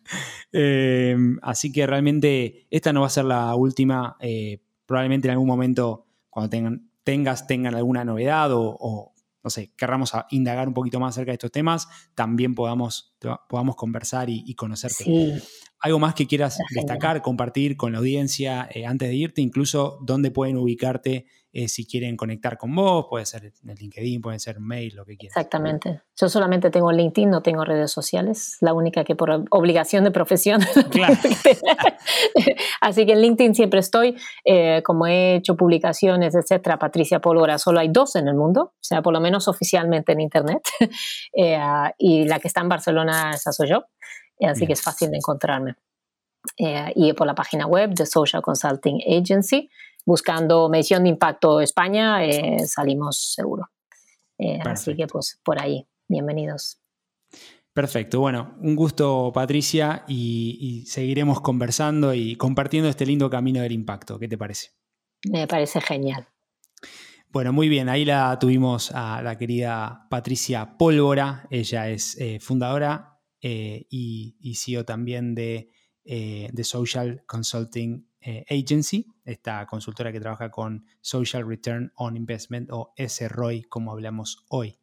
[0.53, 5.49] Em, así que realmente esta no va a ser la última, eh, probablemente en algún
[5.49, 11.15] momento cuando tengan, tengas, tengan alguna novedad o, no sé, querramos indagar un poquito más
[11.15, 13.17] acerca de estos temas, también podamos,
[13.49, 15.05] podamos conversar y, y conocerte.
[15.05, 15.35] Sí.
[15.81, 19.41] ¿Algo más que quieras destacar, compartir con la audiencia eh, antes de irte?
[19.41, 24.21] Incluso dónde pueden ubicarte eh, si quieren conectar con vos, puede ser en el LinkedIn,
[24.21, 25.37] puede ser mail, lo que quieras.
[25.37, 26.03] Exactamente.
[26.19, 30.61] Yo solamente tengo LinkedIn, no tengo redes sociales, la única que por obligación de profesión.
[30.91, 31.15] Claro.
[32.81, 36.79] Así que en LinkedIn siempre estoy, eh, como he hecho publicaciones, etcétera.
[36.79, 40.21] Patricia Pólvora, solo hay dos en el mundo, o sea, por lo menos oficialmente en
[40.21, 40.63] Internet.
[41.99, 43.85] y la que está en Barcelona, esa soy yo
[44.49, 45.77] así que es fácil de encontrarme.
[46.57, 49.71] Eh, y por la página web de Social Consulting Agency,
[50.05, 53.71] buscando medición de impacto España, eh, salimos seguro.
[54.39, 56.81] Eh, así que pues por ahí, bienvenidos.
[57.73, 63.73] Perfecto, bueno, un gusto Patricia y, y, seguiremos conversando y compartiendo este lindo camino del
[63.73, 64.19] impacto.
[64.19, 64.71] ¿Qué te parece?
[65.31, 66.27] Me parece genial.
[67.29, 73.11] Bueno, muy bien, ahí la tuvimos a la querida Patricia Pólvora, ella es fundadora
[73.43, 75.71] eh, y, y, CEO también de,
[76.05, 82.93] eh, Social Consulting eh, Agency, esta consultora que trabaja con Social Return on Investment o
[82.97, 84.79] SROI, como hablamos hoy.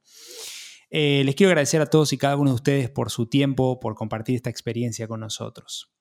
[0.90, 4.36] les quiero agradecer a todos y cada uno de ustedes por su tiempo, por compartir
[4.36, 5.92] esta experiencia con nosotros.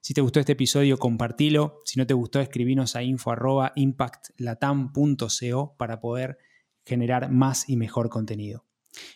[0.00, 1.82] Si te gustó este episodio, compartilo.
[1.84, 6.38] Si no te gustó, escribinos a info.impactlatam.co para poder
[6.84, 8.64] generar más y mejor contenido.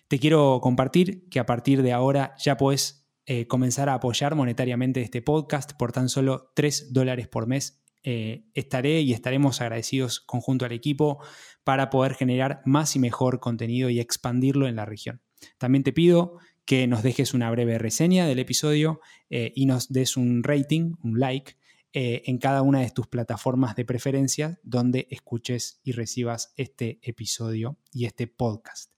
[0.08, 2.97] Te quiero compartir que a partir de ahora ya puedes
[3.30, 7.84] eh, comenzar a apoyar monetariamente este podcast por tan solo 3 dólares por mes.
[8.02, 11.22] Eh, estaré y estaremos agradecidos conjunto al equipo
[11.62, 15.20] para poder generar más y mejor contenido y expandirlo en la región.
[15.58, 20.16] También te pido que nos dejes una breve reseña del episodio eh, y nos des
[20.16, 21.58] un rating, un like,
[21.92, 28.04] en cada una de tus plataformas de preferencia donde escuches y recibas este episodio y
[28.04, 28.97] este podcast.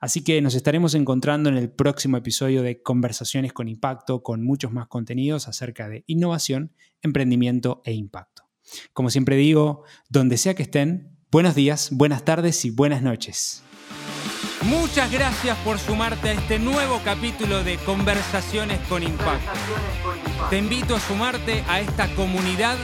[0.00, 4.72] Así que nos estaremos encontrando en el próximo episodio de Conversaciones con Impacto con muchos
[4.72, 6.72] más contenidos acerca de innovación,
[7.02, 8.44] emprendimiento e impacto.
[8.94, 13.62] Como siempre digo, donde sea que estén, buenos días, buenas tardes y buenas noches.
[14.62, 19.50] Muchas gracias por sumarte a este nuevo capítulo de Conversaciones con Impacto.
[20.48, 22.76] Te invito a sumarte a esta comunidad